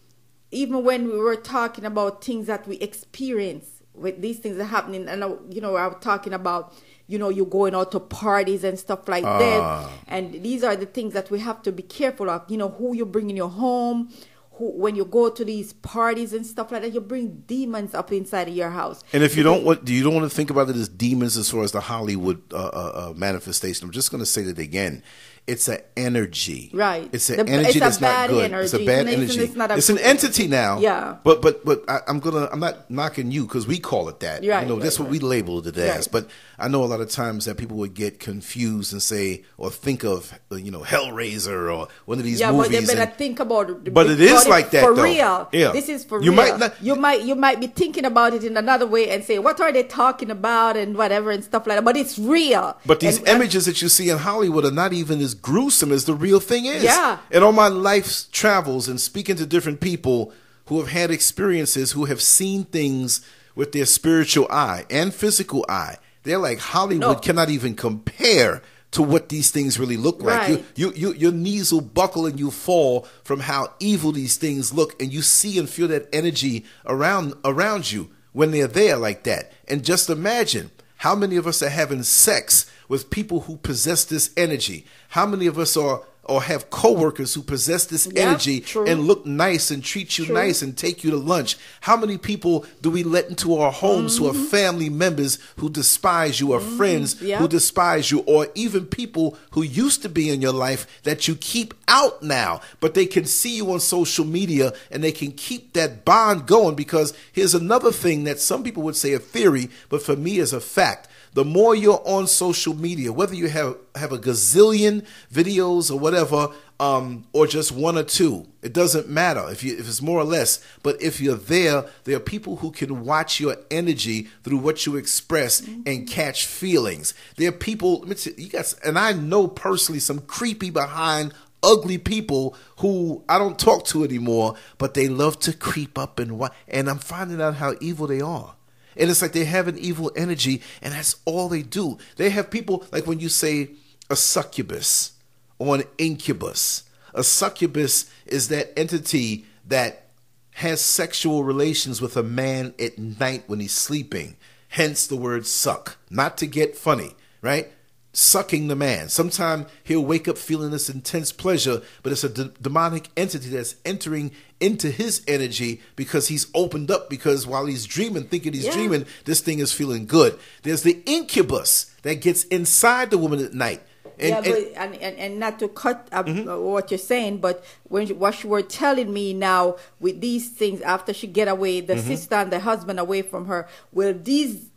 even 0.50 0.82
when 0.84 1.06
we 1.08 1.18
were 1.18 1.36
talking 1.36 1.84
about 1.84 2.24
things 2.24 2.46
that 2.46 2.66
we 2.66 2.76
experience 2.76 3.66
with 3.94 4.20
these 4.22 4.38
things 4.38 4.56
that 4.56 4.64
are 4.64 4.66
happening, 4.66 5.08
and 5.08 5.22
uh, 5.24 5.36
you 5.50 5.60
know, 5.60 5.76
I 5.76 5.86
was 5.88 5.96
talking 6.00 6.32
about 6.32 6.72
you 7.06 7.18
know 7.18 7.28
you're 7.30 7.46
going 7.46 7.74
out 7.74 7.90
to 7.92 8.00
parties 8.00 8.64
and 8.64 8.78
stuff 8.78 9.08
like 9.08 9.24
Ah. 9.24 9.38
that, 9.38 9.90
and 10.08 10.42
these 10.42 10.62
are 10.62 10.76
the 10.76 10.86
things 10.86 11.14
that 11.14 11.30
we 11.30 11.38
have 11.40 11.62
to 11.62 11.72
be 11.72 11.82
careful 11.82 12.30
of. 12.30 12.42
You 12.48 12.56
know, 12.58 12.68
who 12.70 12.94
you 12.94 13.04
bring 13.06 13.30
in 13.30 13.36
your 13.36 13.50
home. 13.50 14.10
Who, 14.52 14.72
when 14.72 14.96
you 14.96 15.04
go 15.04 15.30
to 15.30 15.44
these 15.44 15.72
parties 15.72 16.32
and 16.32 16.44
stuff 16.44 16.72
like 16.72 16.82
that, 16.82 16.92
you 16.92 17.00
bring 17.00 17.44
demons 17.46 17.94
up 17.94 18.10
inside 18.10 18.48
of 18.48 18.56
your 18.56 18.70
house. 18.70 19.04
And 19.12 19.22
if 19.22 19.36
you 19.36 19.44
don't 19.44 19.62
want, 19.64 19.88
you 19.88 20.02
don't 20.02 20.14
want 20.14 20.28
to 20.28 20.34
think 20.36 20.50
about 20.50 20.68
it 20.68 20.74
as 20.74 20.88
demons 20.88 21.36
as 21.36 21.48
far 21.48 21.62
as 21.62 21.70
the 21.70 21.80
Hollywood 21.80 22.42
uh, 22.52 22.56
uh, 22.56 22.92
uh, 23.10 23.12
manifestation. 23.16 23.84
I'm 23.86 23.92
just 23.92 24.10
going 24.10 24.18
to 24.20 24.26
say 24.26 24.42
that 24.42 24.58
again. 24.58 25.04
It's 25.48 25.66
an 25.68 25.78
energy, 25.96 26.70
Right. 26.74 27.08
It's 27.12 27.30
an 27.30 27.44
The- 27.46 27.52
energy 27.52 27.68
it's 27.70 27.78
that's 27.80 28.00
not 28.02 28.28
good. 28.28 28.52
It's 28.52 28.74
a 28.74 28.84
bad 28.84 29.06
It's- 29.08 29.14
energy. 29.14 29.40
it's 29.40 29.56
not 29.56 29.70
a 29.70 29.76
It's 29.76 29.88
an 29.88 29.98
entity 29.98 30.44
energy. 30.44 30.48
now. 30.48 30.78
Yeah. 30.78 31.16
But 31.24 31.40
but 31.42 31.64
but 31.64 31.82
I, 31.88 32.00
I'm 32.06 32.20
gonna. 32.20 32.48
I'm 32.52 32.60
not 32.60 32.90
knocking 32.90 33.30
you 33.30 33.44
because 33.46 33.66
we 33.66 33.78
call 33.78 34.08
it 34.10 34.20
that. 34.20 34.44
Right, 34.44 34.62
You 34.62 34.68
know, 34.68 34.74
right, 34.74 34.82
that's 34.82 34.98
what 35.00 35.08
we 35.08 35.18
right. 35.18 35.24
labeled 35.34 35.66
it 35.66 35.76
as. 35.78 35.88
Right. 35.96 36.08
But 36.12 36.28
I 36.58 36.68
know 36.68 36.84
a 36.84 36.90
lot 36.92 37.00
of 37.00 37.08
times 37.10 37.46
that 37.46 37.56
people 37.56 37.76
would 37.78 37.94
get 37.94 38.20
confused 38.20 38.92
and 38.92 39.02
say 39.02 39.44
or 39.56 39.70
think 39.70 40.04
of 40.04 40.32
uh, 40.52 40.56
you 40.56 40.70
know 40.70 40.80
Hellraiser 40.80 41.72
or 41.74 41.88
one 42.04 42.18
of 42.18 42.24
these 42.24 42.40
yeah, 42.40 42.52
movies. 42.52 42.68
but 42.68 42.72
they 42.80 42.86
better 42.86 43.08
and- 43.08 43.14
think 43.14 43.40
about 43.40 43.70
it. 43.70 43.94
But 43.94 44.10
it 44.10 44.20
is 44.20 44.46
like 44.46 44.70
that, 44.72 44.82
for 44.84 44.94
though. 44.94 45.02
real. 45.02 45.48
Yeah. 45.52 45.72
this 45.72 45.88
is 45.88 46.04
for 46.04 46.20
You 46.22 46.30
real. 46.32 46.36
might 46.42 46.58
not- 46.58 46.74
you 46.82 46.94
might 46.94 47.22
you 47.22 47.34
might 47.34 47.58
be 47.58 47.68
thinking 47.68 48.04
about 48.04 48.34
it 48.34 48.44
in 48.44 48.56
another 48.56 48.86
way 48.86 49.08
and 49.10 49.24
say, 49.24 49.38
"What 49.38 49.60
are 49.60 49.72
they 49.72 49.82
talking 49.84 50.30
about?" 50.30 50.76
and 50.76 50.94
whatever 50.96 51.30
and 51.30 51.42
stuff 51.42 51.66
like 51.66 51.76
that. 51.78 51.84
But 51.84 51.96
it's 51.96 52.18
real. 52.18 52.76
But 52.84 53.00
these 53.00 53.18
And- 53.18 53.28
and- 53.28 53.36
images 53.36 53.64
that 53.66 53.80
you 53.82 53.88
see 53.88 54.10
in 54.10 54.18
Hollywood 54.18 54.64
are 54.66 54.70
not 54.70 54.92
even 54.92 55.20
as 55.20 55.34
gruesome 55.42 55.92
as 55.92 56.04
the 56.04 56.14
real 56.14 56.40
thing 56.40 56.64
is. 56.66 56.82
Yeah. 56.82 57.18
And 57.30 57.44
on 57.44 57.54
my 57.54 57.68
life's 57.68 58.24
travels 58.32 58.88
and 58.88 59.00
speaking 59.00 59.36
to 59.36 59.46
different 59.46 59.80
people 59.80 60.32
who 60.66 60.78
have 60.80 60.88
had 60.88 61.10
experiences, 61.10 61.92
who 61.92 62.04
have 62.06 62.20
seen 62.20 62.64
things 62.64 63.20
with 63.54 63.72
their 63.72 63.86
spiritual 63.86 64.46
eye 64.50 64.84
and 64.90 65.14
physical 65.14 65.64
eye, 65.68 65.96
they're 66.22 66.38
like 66.38 66.58
Hollywood 66.58 67.00
No. 67.00 67.14
cannot 67.14 67.50
even 67.50 67.74
compare 67.74 68.62
to 68.90 69.02
what 69.02 69.28
these 69.28 69.50
things 69.50 69.78
really 69.78 69.96
look 69.96 70.22
like. 70.22 70.48
Right. 70.48 70.64
You, 70.74 70.92
you, 70.92 70.92
you, 71.10 71.14
your 71.14 71.32
knees 71.32 71.72
will 71.72 71.82
buckle 71.82 72.24
and 72.26 72.38
you 72.38 72.50
fall 72.50 73.06
from 73.22 73.40
how 73.40 73.74
evil 73.80 74.12
these 74.12 74.36
things 74.36 74.72
look, 74.72 75.00
and 75.02 75.12
you 75.12 75.20
see 75.22 75.58
and 75.58 75.68
feel 75.68 75.88
that 75.88 76.08
energy 76.12 76.64
around 76.86 77.34
around 77.44 77.92
you 77.92 78.10
when 78.32 78.50
they're 78.50 78.66
there 78.66 78.96
like 78.96 79.24
that. 79.24 79.52
And 79.66 79.84
just 79.84 80.08
imagine 80.08 80.70
how 80.96 81.14
many 81.14 81.36
of 81.36 81.46
us 81.46 81.62
are 81.62 81.68
having 81.68 82.02
sex 82.02 82.70
with 82.88 83.10
people 83.10 83.40
who 83.40 83.56
possess 83.58 84.04
this 84.04 84.30
energy. 84.36 84.86
How 85.10 85.26
many 85.26 85.46
of 85.46 85.58
us 85.58 85.76
are 85.76 86.02
or 86.28 86.42
have 86.42 86.70
coworkers 86.70 87.34
who 87.34 87.42
possess 87.42 87.86
this 87.86 88.06
energy 88.14 88.60
true. 88.60 88.86
and 88.86 89.00
look 89.04 89.24
nice 89.26 89.70
and 89.70 89.82
treat 89.82 90.18
you 90.18 90.26
True. 90.26 90.34
nice 90.34 90.62
and 90.62 90.76
take 90.76 91.02
you 91.02 91.10
to 91.10 91.16
lunch. 91.16 91.56
How 91.80 91.96
many 91.96 92.18
people 92.18 92.66
do 92.82 92.90
we 92.90 93.02
let 93.02 93.28
into 93.28 93.56
our 93.56 93.72
homes 93.72 94.18
who 94.18 94.28
are 94.28 94.34
family 94.34 94.90
members 94.90 95.38
who 95.56 95.70
despise 95.70 96.38
you 96.40 96.52
or 96.52 96.60
friends 96.60 97.14
Mm-hmm. 97.14 97.26
Yeah. 97.26 97.38
who 97.38 97.48
despise 97.48 98.10
you 98.10 98.20
or 98.20 98.48
even 98.54 98.86
people 98.86 99.36
who 99.52 99.62
used 99.62 100.02
to 100.02 100.08
be 100.08 100.28
in 100.28 100.42
your 100.42 100.52
life 100.52 100.86
that 101.04 101.26
you 101.26 101.34
keep 101.36 101.72
out 101.88 102.22
now, 102.22 102.60
but 102.80 102.94
they 102.94 103.06
can 103.06 103.24
see 103.24 103.56
you 103.56 103.72
on 103.72 103.80
social 103.80 104.24
media 104.24 104.72
and 104.90 105.02
they 105.02 105.12
can 105.12 105.32
keep 105.32 105.72
that 105.72 106.04
bond 106.04 106.46
going 106.46 106.74
because 106.74 107.14
here's 107.32 107.54
another 107.54 107.90
thing 107.92 108.24
that 108.24 108.38
some 108.38 108.62
people 108.62 108.82
would 108.82 108.96
say 108.96 109.14
a 109.14 109.18
theory, 109.18 109.70
but 109.88 110.02
for 110.02 110.14
me 110.16 110.38
is 110.38 110.52
a 110.52 110.60
fact. 110.60 111.08
The 111.34 111.44
more 111.44 111.74
you're 111.74 112.02
on 112.04 112.26
social 112.26 112.74
media, 112.74 113.12
whether 113.12 113.34
you 113.34 113.48
have 113.48 113.76
have 113.98 114.12
a 114.12 114.18
gazillion 114.18 115.04
videos 115.32 115.90
or 115.90 115.98
whatever, 115.98 116.48
um, 116.80 117.26
or 117.32 117.46
just 117.46 117.72
one 117.72 117.98
or 117.98 118.04
two, 118.04 118.46
it 118.62 118.72
doesn't 118.72 119.08
matter 119.08 119.44
if 119.50 119.64
you 119.64 119.74
if 119.74 119.88
it's 119.88 120.00
more 120.00 120.20
or 120.20 120.24
less. 120.24 120.64
But 120.82 121.02
if 121.02 121.20
you're 121.20 121.34
there, 121.34 121.84
there 122.04 122.16
are 122.16 122.20
people 122.20 122.56
who 122.56 122.70
can 122.70 123.04
watch 123.04 123.40
your 123.40 123.56
energy 123.70 124.28
through 124.44 124.58
what 124.58 124.86
you 124.86 124.96
express 124.96 125.60
and 125.60 126.08
catch 126.08 126.46
feelings. 126.46 127.14
There 127.36 127.48
are 127.48 127.52
people. 127.52 128.04
You, 128.06 128.34
you 128.36 128.48
guys, 128.48 128.74
and 128.84 128.98
I 128.98 129.12
know 129.12 129.48
personally 129.48 130.00
some 130.00 130.20
creepy 130.20 130.70
behind 130.70 131.34
ugly 131.62 131.98
people 131.98 132.56
who 132.76 133.24
I 133.28 133.38
don't 133.38 133.58
talk 133.58 133.84
to 133.86 134.04
anymore, 134.04 134.54
but 134.78 134.94
they 134.94 135.08
love 135.08 135.38
to 135.40 135.52
creep 135.52 135.98
up 135.98 136.18
and 136.18 136.38
wa- 136.38 136.50
and 136.68 136.88
I'm 136.88 136.98
finding 136.98 137.40
out 137.40 137.56
how 137.56 137.74
evil 137.80 138.06
they 138.06 138.20
are. 138.20 138.54
And 138.96 139.10
it's 139.10 139.22
like 139.22 139.32
they 139.32 139.44
have 139.44 139.68
an 139.68 139.78
evil 139.78 140.10
energy, 140.16 140.60
and 140.82 140.92
that's 140.92 141.16
all 141.24 141.48
they 141.48 141.62
do. 141.62 141.98
They 142.16 142.30
have 142.30 142.50
people 142.50 142.84
like 142.90 143.06
when 143.06 143.20
you 143.20 143.28
say 143.28 143.70
a 144.10 144.16
succubus 144.16 145.12
or 145.58 145.76
an 145.76 145.84
incubus. 145.98 146.84
A 147.14 147.24
succubus 147.24 148.10
is 148.26 148.48
that 148.48 148.72
entity 148.78 149.44
that 149.66 150.04
has 150.52 150.80
sexual 150.80 151.44
relations 151.44 152.00
with 152.00 152.16
a 152.16 152.22
man 152.22 152.74
at 152.78 152.98
night 152.98 153.44
when 153.46 153.60
he's 153.60 153.72
sleeping. 153.72 154.36
Hence 154.70 155.06
the 155.06 155.16
word 155.16 155.46
suck. 155.46 155.96
Not 156.10 156.36
to 156.38 156.46
get 156.46 156.76
funny, 156.76 157.14
right? 157.42 157.68
Sucking 158.12 158.68
the 158.68 158.74
man. 158.76 159.08
Sometimes 159.08 159.66
he'll 159.84 160.04
wake 160.04 160.26
up 160.26 160.36
feeling 160.36 160.70
this 160.70 160.90
intense 160.90 161.30
pleasure, 161.30 161.82
but 162.02 162.10
it's 162.12 162.24
a 162.24 162.28
d- 162.28 162.50
demonic 162.60 163.08
entity 163.16 163.50
that's 163.50 163.76
entering 163.84 164.32
into 164.60 164.90
his 164.90 165.22
energy 165.28 165.80
because 165.94 166.28
he's 166.28 166.48
opened 166.54 166.90
up. 166.90 167.08
Because 167.08 167.46
while 167.46 167.66
he's 167.66 167.86
dreaming, 167.86 168.24
thinking 168.24 168.52
he's 168.54 168.64
Yeah. 168.64 168.72
dreaming, 168.72 169.06
this 169.24 169.40
thing 169.40 169.60
is 169.60 169.72
feeling 169.72 170.06
good. 170.06 170.38
There's 170.62 170.82
the 170.82 171.00
incubus 171.06 171.86
that 172.02 172.20
gets 172.20 172.44
inside 172.44 173.10
the 173.10 173.18
woman 173.18 173.44
at 173.44 173.54
night. 173.54 173.82
And, 174.20 174.28
yeah, 174.28 174.36
and- 174.38 174.46
Mm-hmm. 174.46 174.74
but 174.74 174.82
and, 174.82 174.94
and, 174.96 175.16
and 175.18 175.38
not 175.38 175.58
to 175.60 175.68
cut 175.68 176.08
up 176.12 176.28
uh, 176.28 176.58
what 176.60 176.90
you're 176.90 176.98
saying, 176.98 177.38
but 177.38 177.64
when 177.84 178.06
you, 178.06 178.14
what 178.14 178.34
she 178.34 178.46
were 178.46 178.62
telling 178.62 179.12
me 179.12 179.32
now 179.34 179.76
with 180.00 180.20
these 180.20 180.50
things 180.50 180.80
after 180.82 181.12
she 181.14 181.26
get 181.26 181.48
away, 181.48 181.80
the 181.80 181.94
Mm-hmm. 181.94 182.06
sister 182.08 182.34
and 182.36 182.50
the 182.52 182.60
husband 182.60 182.98
away 183.00 183.22
from 183.22 183.46
her, 183.46 183.68
will 183.92 184.14
these 184.14 184.70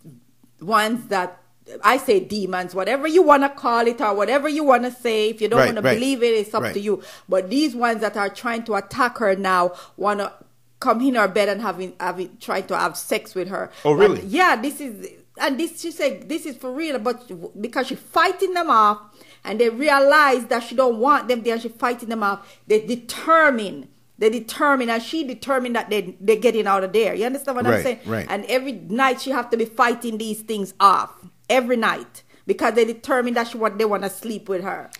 ones 0.60 1.08
that 1.08 1.38
I 1.84 1.97
say 1.97 2.19
demons, 2.19 2.75
whatever 2.75 3.08
you 3.08 3.21
want 3.21 3.43
to 3.43 3.49
call 3.49 3.88
it 3.88 4.01
or 4.01 4.13
whatever 4.13 4.49
you 4.49 4.63
want 4.63 4.84
to 4.84 4.91
say, 4.91 5.30
if 5.30 5.41
you 5.41 5.47
don't 5.47 5.60
Right, 5.60 5.65
want 5.67 5.77
to 5.77 5.82
believe 5.84 6.21
it, 6.23 6.34
it's 6.34 6.54
up 6.54 6.63
right. 6.63 6.73
to 6.73 6.80
you. 6.80 7.01
But 7.30 7.49
these 7.49 7.75
ones 7.75 8.01
that 8.01 8.17
are 8.17 8.30
trying 8.30 8.63
to 8.63 8.75
attack 8.75 9.17
her 9.19 9.36
now 9.36 9.73
want 9.95 10.19
to 10.19 10.34
come 10.80 10.99
in 11.01 11.15
her 11.15 11.27
bed 11.27 11.47
and 11.47 11.62
having 11.62 11.93
having 11.99 12.36
trying 12.39 12.65
to 12.67 12.77
have 12.77 12.97
sex 12.97 13.36
with 13.36 13.47
her. 13.47 13.71
Oh, 13.86 13.93
really? 13.93 14.19
And 14.21 14.30
yeah, 14.32 14.56
this 14.56 14.82
is 14.82 15.08
and 15.38 15.60
this 15.60 15.80
she 15.80 15.91
said 15.91 16.27
this 16.27 16.45
is 16.45 16.58
for 16.58 16.71
real, 16.73 16.99
but 16.99 17.62
because 17.62 17.88
she's 17.88 17.99
fighting 17.99 18.54
them 18.54 18.69
off, 18.69 18.99
and 19.43 19.60
they 19.60 19.69
realize 19.69 20.45
that 20.47 20.63
she 20.63 20.75
don't 20.75 20.97
want 20.97 21.27
them 21.27 21.43
there, 21.43 21.60
she's 21.60 21.71
fighting 21.71 22.10
them 22.10 22.23
off. 22.23 22.60
They 22.67 22.86
determine. 22.86 23.89
They 24.17 24.30
determine, 24.30 24.89
and 24.91 25.01
she 25.01 25.23
determined 25.23 25.75
that 25.75 25.89
they 25.89 26.15
they're 26.21 26.36
getting 26.36 26.67
out 26.67 26.84
of 26.84 26.93
there. 26.93 27.15
You 27.15 27.25
understand 27.25 27.56
what 27.56 27.65
I'm 27.65 27.82
saying? 27.82 27.99
right. 28.06 28.27
And 28.30 28.45
every 28.45 28.73
night 28.73 29.19
she 29.21 29.32
have 29.32 29.49
to 29.49 29.58
be 29.58 29.65
fighting 29.65 30.19
these 30.19 30.41
things 30.41 30.75
off 30.80 31.12
every 31.49 31.75
night 31.75 32.21
because 32.45 32.75
they 32.75 32.86
determine 32.86 33.34
that 33.34 33.47
she 33.47 33.58
what 33.58 33.80
they 33.80 33.86
want 33.86 34.04
to 34.04 34.10
sleep 34.12 34.47
with 34.47 34.63
her. 34.63 34.91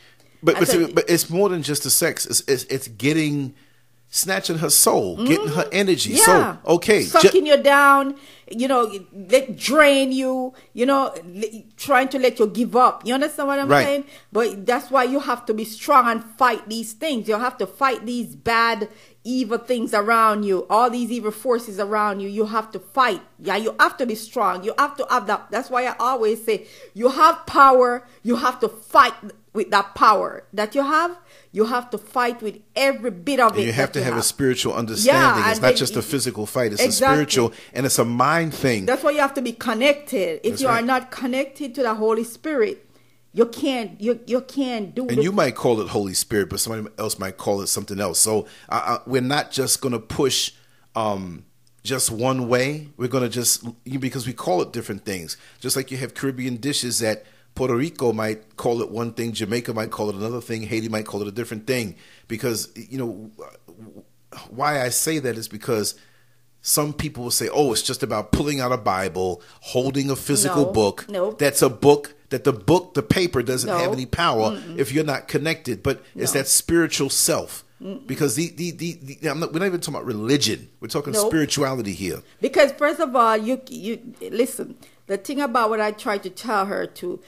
But 0.42 0.58
but, 0.58 0.68
so- 0.68 0.92
but 0.92 1.08
it's 1.08 1.30
more 1.30 1.50
than 1.50 1.62
just 1.62 1.84
the 1.84 1.92
sex. 1.92 2.26
It's 2.26 2.40
it's, 2.48 2.64
it's 2.64 2.88
getting 2.88 3.54
snatching 4.14 4.58
her 4.58 4.70
soul, 4.70 5.16
getting 5.26 5.48
her 5.48 5.68
energy. 5.72 6.12
Mm-hmm. 6.14 6.30
Yeah. 6.30 6.58
So 6.66 6.74
okay, 6.74 7.00
ju- 7.04 7.08
Sucking 7.08 7.46
you 7.46 7.56
down, 7.58 8.16
you 8.50 8.68
know, 8.68 8.92
let 9.14 9.58
drain 9.58 10.12
you, 10.12 10.54
you 10.74 10.86
know, 10.86 11.16
trying 11.78 12.10
to 12.10 12.20
let 12.20 12.38
you 12.38 12.48
give 12.48 12.76
up. 12.76 13.06
You 13.06 13.14
understand 13.14 13.48
what 13.48 13.58
I'm 13.60 13.70
Right. 13.70 13.86
saying? 13.86 14.04
But 14.32 14.66
that's 14.66 14.92
why 14.92 15.06
you 15.06 15.20
have 15.22 15.46
to 15.46 15.54
be 15.54 15.64
strong 15.64 16.08
and 16.10 16.24
fight 16.38 16.68
these 16.68 16.92
things. 16.92 17.30
You 17.30 17.40
have 17.40 17.58
to 17.60 17.66
fight 17.66 18.06
these 18.06 18.36
bad, 18.36 18.90
evil 19.24 19.58
things 19.58 19.94
around 19.94 20.44
you, 20.44 20.68
all 20.70 20.90
these 20.90 21.10
evil 21.10 21.32
forces 21.32 21.80
around 21.80 22.20
you. 22.20 22.28
You 22.28 22.48
have 22.48 22.70
to 22.74 22.80
fight. 22.80 23.22
Yeah, 23.40 23.56
you 23.56 23.74
have 23.80 23.96
to 23.98 24.06
be 24.06 24.16
strong. 24.16 24.66
You 24.66 24.74
have 24.78 24.98
to 24.98 25.06
have 25.10 25.26
that. 25.28 25.48
That's 25.52 25.70
why 25.70 25.86
I 25.86 25.96
always 26.00 26.44
say 26.44 26.68
you 26.94 27.08
have 27.10 27.46
power. 27.46 28.06
You 28.24 28.36
have 28.36 28.60
to 28.60 28.68
fight 28.68 29.14
with 29.54 29.70
that 29.72 29.96
power 29.96 30.44
that 30.54 30.76
you 30.76 30.84
have. 30.84 31.18
You 31.52 31.66
have 31.66 31.90
to 31.90 31.98
fight 31.98 32.42
with 32.42 32.60
every 32.76 33.12
bit 33.12 33.40
of 33.42 33.58
it. 33.58 33.66
you 33.66 33.74
have 33.74 33.92
to 33.94 34.04
have, 34.04 34.16
a 34.16 34.24
spiritual 34.24 34.74
understanding. 34.74 35.44
Yeah, 35.44 35.52
it's 35.52 35.60
not 35.62 35.76
just 35.76 35.96
a 35.98 36.02
physical 36.02 36.46
fight; 36.46 36.72
it's 36.72 36.82
Exactly. 36.82 37.14
a 37.14 37.18
spiritual 37.18 37.54
and 37.74 37.86
it's 37.86 38.00
a 38.00 38.06
mind 38.06 38.54
thing. 38.54 38.86
That's 38.86 39.04
why 39.04 39.12
you 39.12 39.20
have 39.20 39.34
to 39.34 39.42
be 39.42 39.52
connected. 39.52 40.40
If 40.44 40.52
That's 40.54 40.62
you 40.62 40.68
right. 40.70 40.82
are 40.82 40.86
not 40.86 41.12
connected 41.12 41.76
to 41.76 41.84
the 41.84 41.96
Holy 41.96 42.24
Spirit, 42.24 42.88
You 43.34 43.46
can't 43.46 44.00
you 44.00 44.20
you 44.28 44.42
can't 44.42 44.94
do. 44.96 45.08
And 45.08 45.24
you 45.24 45.32
might 45.32 45.56
call 45.56 45.80
it 45.82 45.88
Holy 45.90 46.14
Spirit, 46.14 46.50
but 46.50 46.60
somebody 46.60 46.88
else 46.98 47.18
might 47.20 47.38
call 47.38 47.62
it 47.62 47.68
something 47.68 48.00
else. 48.00 48.20
So 48.20 48.46
uh, 48.70 48.82
uh, 48.86 49.00
we're 49.06 49.22
not 49.22 49.52
just 49.52 49.82
going 49.82 49.94
to 49.94 50.00
push 50.00 50.52
um, 50.96 51.46
just 51.84 52.12
one 52.12 52.48
way. 52.50 52.90
We're 52.98 53.08
going 53.08 53.24
to 53.24 53.30
just 53.30 53.66
because 54.00 54.28
we 54.28 54.34
call 54.34 54.62
it 54.62 54.72
different 54.74 55.06
things. 55.06 55.38
Just 55.60 55.76
like 55.76 55.92
you 55.92 55.98
have 55.98 56.14
Caribbean 56.14 56.58
dishes 56.58 57.00
that 57.00 57.24
Puerto 57.56 57.76
Rico 57.76 58.14
might 58.14 58.56
call 58.58 58.82
it 58.82 58.90
one 58.90 59.14
thing, 59.14 59.34
Jamaica 59.34 59.74
might 59.74 59.92
call 59.92 60.10
it 60.10 60.16
another 60.16 60.42
thing, 60.42 60.64
Haiti 60.64 60.90
might 60.90 61.06
call 61.06 61.22
it 61.22 61.28
a 61.28 61.32
different 61.32 61.68
thing. 61.68 61.96
Because 62.28 62.72
you 62.76 62.98
know 62.98 63.32
why 64.50 64.82
I 64.82 64.90
say 64.90 65.20
that 65.20 65.38
is 65.38 65.48
because 65.48 65.96
some 66.62 66.94
people 66.94 67.24
will 67.24 67.32
say, 67.32 67.50
"Oh, 67.52 67.74
it's 67.74 67.82
just 67.82 68.04
about 68.04 68.32
pulling 68.32 68.60
out 68.62 68.72
a 68.72 68.78
Bible, 68.78 69.42
holding 69.62 70.10
a 70.10 70.16
physical 70.16 70.66
No, 70.68 70.72
book. 70.72 71.06
no. 71.10 71.32
That's 71.32 71.62
a 71.62 71.70
book 71.70 72.14
that 72.30 72.44
the 72.44 72.54
book, 72.54 72.94
the 72.94 73.04
paper 73.04 73.42
doesn't 73.42 73.68
No. 73.70 73.78
have 73.78 73.92
any 73.92 74.06
power 74.06 74.62
if 74.78 74.94
you're 74.94 75.04
not 75.04 75.28
connected. 75.28 75.84
But 75.84 76.04
it's 76.16 76.32
that 76.34 76.48
spiritual 76.48 77.10
self. 77.10 77.66
Because 78.06 78.36
the, 78.36 78.50
the, 78.50 78.70
the, 78.72 78.94
the 79.22 79.28
I'm 79.28 79.40
not, 79.40 79.54
we're 79.54 79.58
not 79.60 79.66
even 79.66 79.82
talking 79.82 79.96
about 79.96 80.06
religion. 80.06 80.70
We're 80.80 80.88
talking 80.88 81.14
Nope. 81.14 81.30
spirituality 81.32 81.94
here. 81.94 82.22
Because 82.40 82.72
first 82.74 83.00
of 83.00 83.16
all, 83.16 83.36
you 83.36 83.60
you 83.70 84.00
listen. 84.30 84.76
The 85.08 85.18
thing 85.18 85.42
about 85.42 85.72
what 85.72 85.82
I 85.82 85.92
try 85.92 86.20
to 86.20 86.30
tell 86.30 86.68
her 86.68 86.86
to. 86.86 87.20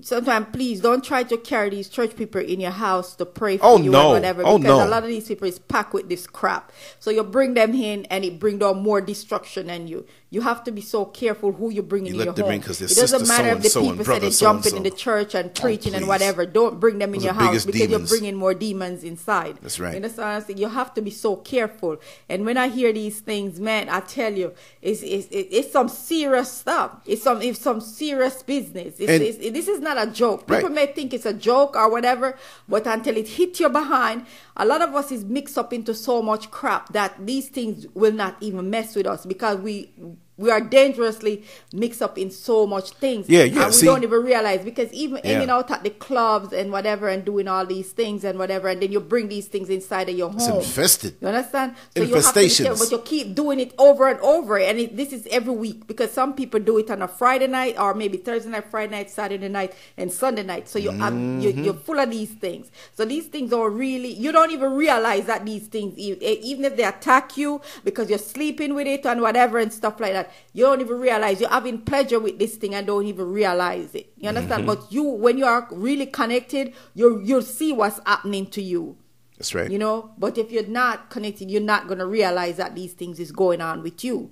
Sometimes, 0.00 0.46
please 0.52 0.80
don't 0.80 1.04
try 1.04 1.22
to 1.22 1.36
carry 1.36 1.70
these 1.70 1.88
church 1.88 2.16
people 2.16 2.40
in 2.40 2.60
your 2.60 2.72
house 2.72 3.14
to 3.16 3.24
pray 3.24 3.58
for 3.58 3.64
Oh, 3.64 3.78
you 3.78 3.90
no. 3.90 4.08
or 4.08 4.14
whatever. 4.14 4.42
Oh, 4.44 4.58
because 4.58 4.78
no. 4.80 4.86
a 4.86 4.88
lot 4.88 5.02
of 5.04 5.08
these 5.08 5.28
people 5.28 5.46
is 5.46 5.58
packed 5.58 5.94
with 5.94 6.08
this 6.08 6.26
crap. 6.26 6.72
So 6.98 7.10
you 7.10 7.22
bring 7.22 7.54
them 7.54 7.74
in, 7.74 8.04
and 8.06 8.24
it 8.24 8.40
bring 8.40 8.58
down 8.58 8.82
more 8.82 9.00
destruction 9.00 9.68
than 9.68 9.86
you. 9.86 10.04
You 10.34 10.40
have 10.40 10.64
to 10.64 10.72
be 10.72 10.80
so 10.80 11.04
careful 11.04 11.52
who 11.52 11.70
you 11.70 11.82
bring 11.82 12.06
in 12.06 12.12
You 12.12 12.18
let 12.18 12.24
your 12.24 12.34
them 12.34 12.44
home. 12.46 12.54
in 12.54 12.60
'cause 12.62 12.78
they're 12.80 12.88
it 12.90 12.96
doesn't 12.96 13.28
matter 13.28 13.50
if 13.50 13.62
the 13.62 13.80
people 13.80 14.04
say 14.04 14.18
they're 14.18 14.30
jumping 14.30 14.76
in 14.76 14.82
the 14.82 14.90
church 14.90 15.34
and 15.36 15.50
oh, 15.56 15.60
preaching 15.62 15.94
and 15.94 16.08
whatever. 16.08 16.44
Don't 16.44 16.80
bring 16.80 16.98
them 16.98 17.10
in 17.14 17.20
Those 17.20 17.24
your 17.26 17.34
house 17.34 17.64
because 17.64 17.80
demons. 17.88 18.10
you're 18.10 18.18
bringing 18.18 18.34
more 18.34 18.52
demons 18.52 19.04
inside. 19.04 19.58
That's 19.62 19.78
right. 19.78 19.90
You 19.90 19.96
understand? 19.96 20.28
what 20.28 20.34
I'm 20.34 20.42
saying? 20.42 20.58
You 20.58 20.68
have 20.68 20.92
to 20.94 21.02
be 21.02 21.12
so 21.12 21.36
careful. 21.36 21.98
And 22.28 22.44
when 22.44 22.56
I 22.56 22.66
hear 22.68 22.92
these 22.92 23.20
things, 23.20 23.60
man, 23.60 23.88
I 23.88 24.00
tell 24.00 24.32
you, 24.32 24.52
it's 24.82 25.02
it's, 25.02 25.28
it's 25.30 25.70
some 25.70 25.88
serious 25.88 26.50
stuff. 26.50 26.90
It's 27.06 27.22
some 27.22 27.40
it's 27.40 27.60
some 27.60 27.80
serious 27.80 28.42
business. 28.42 28.94
It's, 28.98 29.38
it's, 29.38 29.38
this 29.52 29.68
is 29.68 29.80
not 29.80 29.96
a 30.04 30.10
joke. 30.10 30.44
Right. 30.48 30.56
People 30.62 30.74
may 30.74 30.86
think 30.86 31.14
it's 31.14 31.26
a 31.26 31.32
joke 31.34 31.76
or 31.76 31.88
whatever, 31.90 32.36
but 32.68 32.86
until 32.88 33.16
it 33.16 33.28
hits 33.28 33.60
your 33.60 33.70
behind, 33.70 34.26
a 34.56 34.66
lot 34.66 34.82
of 34.82 34.94
us 34.96 35.12
is 35.12 35.24
mixed 35.24 35.56
up 35.56 35.72
into 35.72 35.94
so 35.94 36.22
much 36.22 36.50
crap 36.50 36.92
that 36.92 37.14
these 37.24 37.48
things 37.48 37.86
will 37.94 38.12
not 38.12 38.36
even 38.40 38.68
mess 38.68 38.96
with 38.96 39.06
us 39.06 39.24
because 39.24 39.58
we 39.58 39.90
we 40.36 40.50
are 40.50 40.60
dangerously 40.60 41.44
mixed 41.72 42.02
up 42.02 42.18
in 42.18 42.30
so 42.30 42.66
much 42.66 42.90
things. 42.90 43.28
Yeah, 43.28 43.44
yeah, 43.44 43.56
And 43.62 43.66
we 43.66 43.72
see- 43.72 43.86
don't 43.86 44.02
even 44.02 44.22
realize 44.22 44.64
because 44.64 44.92
even 44.92 45.20
Yeah. 45.22 45.32
hanging 45.34 45.50
out 45.50 45.70
at 45.70 45.84
the 45.84 45.90
clubs 45.90 46.52
and 46.52 46.72
whatever 46.72 47.08
and 47.08 47.24
doing 47.24 47.46
all 47.48 47.64
these 47.64 47.90
things 47.92 48.24
and 48.24 48.38
whatever, 48.38 48.68
and 48.68 48.80
then 48.82 48.90
you 48.92 49.00
bring 49.00 49.28
these 49.28 49.46
things 49.46 49.68
inside 49.70 50.08
of 50.08 50.16
your 50.16 50.30
home. 50.30 50.38
It's 50.58 50.68
infested. 50.68 51.14
You 51.20 51.28
understand? 51.28 51.74
So 51.96 52.02
you 52.02 52.14
have 52.14 52.24
to 52.24 52.32
be 52.34 52.48
careful, 52.48 52.74
Infestations. 52.74 52.78
but 52.78 52.90
you 52.90 52.98
keep 52.98 53.34
doing 53.34 53.60
it 53.60 53.72
over 53.78 54.08
and 54.08 54.18
over, 54.20 54.58
and 54.58 54.78
it, 54.80 54.96
this 54.96 55.12
is 55.12 55.26
every 55.30 55.54
week 55.54 55.86
because 55.86 56.10
some 56.10 56.34
people 56.34 56.58
do 56.60 56.78
it 56.78 56.90
on 56.90 57.02
a 57.02 57.08
Friday 57.08 57.46
night 57.46 57.78
or 57.78 57.94
maybe 57.94 58.18
Thursday 58.18 58.50
night, 58.50 58.64
Friday 58.70 58.90
night, 58.90 59.10
Saturday 59.10 59.48
night, 59.48 59.72
and 59.96 60.12
Sunday 60.12 60.42
night. 60.42 60.68
So 60.68 60.78
you 60.78 60.90
Mm-hmm. 60.90 61.64
you're 61.64 61.74
full 61.74 61.98
of 61.98 62.10
these 62.10 62.30
things. 62.30 62.70
So 62.96 63.04
these 63.04 63.26
things 63.26 63.52
are 63.52 63.68
really 63.70 64.12
you 64.12 64.32
don't 64.32 64.50
even 64.50 64.72
realize 64.72 65.26
that 65.26 65.44
these 65.44 65.66
things, 65.66 65.98
even 65.98 66.64
if 66.64 66.76
they 66.76 66.84
attack 66.84 67.36
you 67.36 67.60
because 67.84 68.08
you're 68.08 68.18
sleeping 68.18 68.74
with 68.74 68.86
it 68.86 69.04
and 69.06 69.20
whatever 69.20 69.58
and 69.58 69.72
stuff 69.72 70.00
like 70.00 70.12
that, 70.12 70.23
you 70.52 70.64
don't 70.64 70.80
even 70.80 70.98
realize 70.98 71.40
you're 71.40 71.50
having 71.50 71.78
pleasure 71.82 72.20
with 72.20 72.38
this 72.38 72.56
thing 72.56 72.74
and 72.74 72.86
don't 72.86 73.06
even 73.06 73.30
realize 73.30 73.94
it. 73.94 74.12
You 74.16 74.28
understand? 74.28 74.66
Mm-hmm. 74.66 74.80
But 74.80 74.92
you, 74.92 75.02
when 75.04 75.38
you 75.38 75.46
are 75.46 75.68
really 75.70 76.06
connected, 76.06 76.74
you 76.94 77.20
you'll 77.22 77.42
see 77.42 77.72
what's 77.72 78.00
happening 78.06 78.46
to 78.48 78.62
you. 78.62 78.96
That's 79.38 79.54
right. 79.54 79.70
You 79.70 79.78
know, 79.78 80.12
but 80.16 80.38
if 80.38 80.52
you're 80.52 80.66
not 80.66 81.10
connected, 81.10 81.50
you're 81.50 81.60
not 81.60 81.86
going 81.86 81.98
to 81.98 82.06
realize 82.06 82.56
that 82.56 82.74
these 82.74 82.92
things 82.92 83.18
is 83.18 83.32
going 83.32 83.60
on 83.60 83.82
with 83.82 84.04
you. 84.04 84.30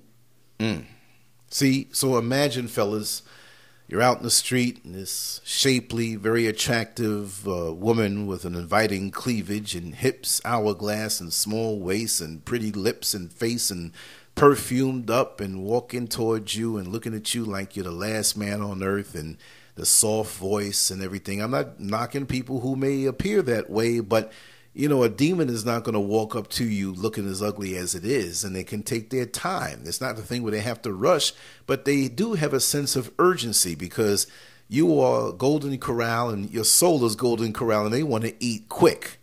See, 1.49 1.87
so 1.91 2.17
imagine, 2.17 2.67
fellas, 2.67 3.21
you're 3.87 4.01
out 4.01 4.17
in 4.17 4.23
the 4.23 4.31
street, 4.31 4.83
and 4.83 4.95
this 4.95 5.39
shapely, 5.43 6.15
very 6.15 6.47
attractive 6.47 7.47
uh, 7.47 7.73
woman 7.73 8.25
with 8.25 8.45
an 8.45 8.55
inviting 8.55 9.11
cleavage 9.11 9.75
and 9.75 9.93
hips, 9.93 10.41
hourglass, 10.45 11.19
and 11.19 11.31
small 11.31 11.79
waist, 11.79 12.21
and 12.21 12.43
pretty 12.43 12.71
lips 12.71 13.13
and 13.13 13.31
face, 13.31 13.69
and 13.69 13.91
perfumed 14.35 15.09
up, 15.09 15.39
and 15.39 15.63
walking 15.63 16.07
towards 16.07 16.55
you 16.55 16.77
and 16.77 16.87
looking 16.87 17.15
at 17.15 17.33
you 17.33 17.45
like 17.45 17.75
you're 17.75 17.83
the 17.83 17.91
last 17.91 18.37
man 18.37 18.61
on 18.61 18.83
earth, 18.83 19.15
and 19.15 19.37
the 19.75 19.85
soft 19.85 20.37
voice 20.37 20.91
and 20.91 21.01
everything. 21.01 21.41
I'm 21.41 21.51
not 21.51 21.79
knocking 21.79 22.25
people 22.25 22.59
who 22.59 22.75
may 22.75 23.05
appear 23.05 23.41
that 23.41 23.69
way, 23.69 23.99
but 23.99 24.31
you 24.75 24.89
know, 24.89 25.03
a 25.03 25.09
demon 25.09 25.49
is 25.49 25.63
not 25.63 25.83
going 25.83 25.93
to 25.93 25.99
walk 25.99 26.35
up 26.35 26.47
to 26.49 26.65
you 26.65 26.91
looking 26.93 27.27
as 27.29 27.43
ugly 27.43 27.75
as 27.77 27.93
it 27.93 28.03
is, 28.03 28.43
and 28.43 28.55
they 28.55 28.63
can 28.63 28.81
take 28.81 29.11
their 29.11 29.25
time. 29.25 29.81
It's 29.85 30.01
not 30.01 30.15
the 30.15 30.23
thing 30.23 30.41
where 30.41 30.51
they 30.51 30.61
have 30.61 30.81
to 30.81 30.93
rush, 30.93 31.31
but 31.67 31.85
they 31.85 32.07
do 32.07 32.33
have 32.33 32.53
a 32.53 32.59
sense 32.59 32.95
of 32.95 33.11
urgency 33.19 33.75
because 33.75 34.25
you 34.67 34.99
are 34.99 35.31
golden 35.31 35.77
corral 35.77 36.29
and 36.31 36.49
your 36.49 36.63
soul 36.63 37.05
is 37.05 37.15
golden 37.15 37.53
corral, 37.53 37.85
and 37.85 37.93
they 37.93 38.01
want 38.01 38.23
to 38.23 38.33
eat 38.43 38.67
quick. 38.67 39.19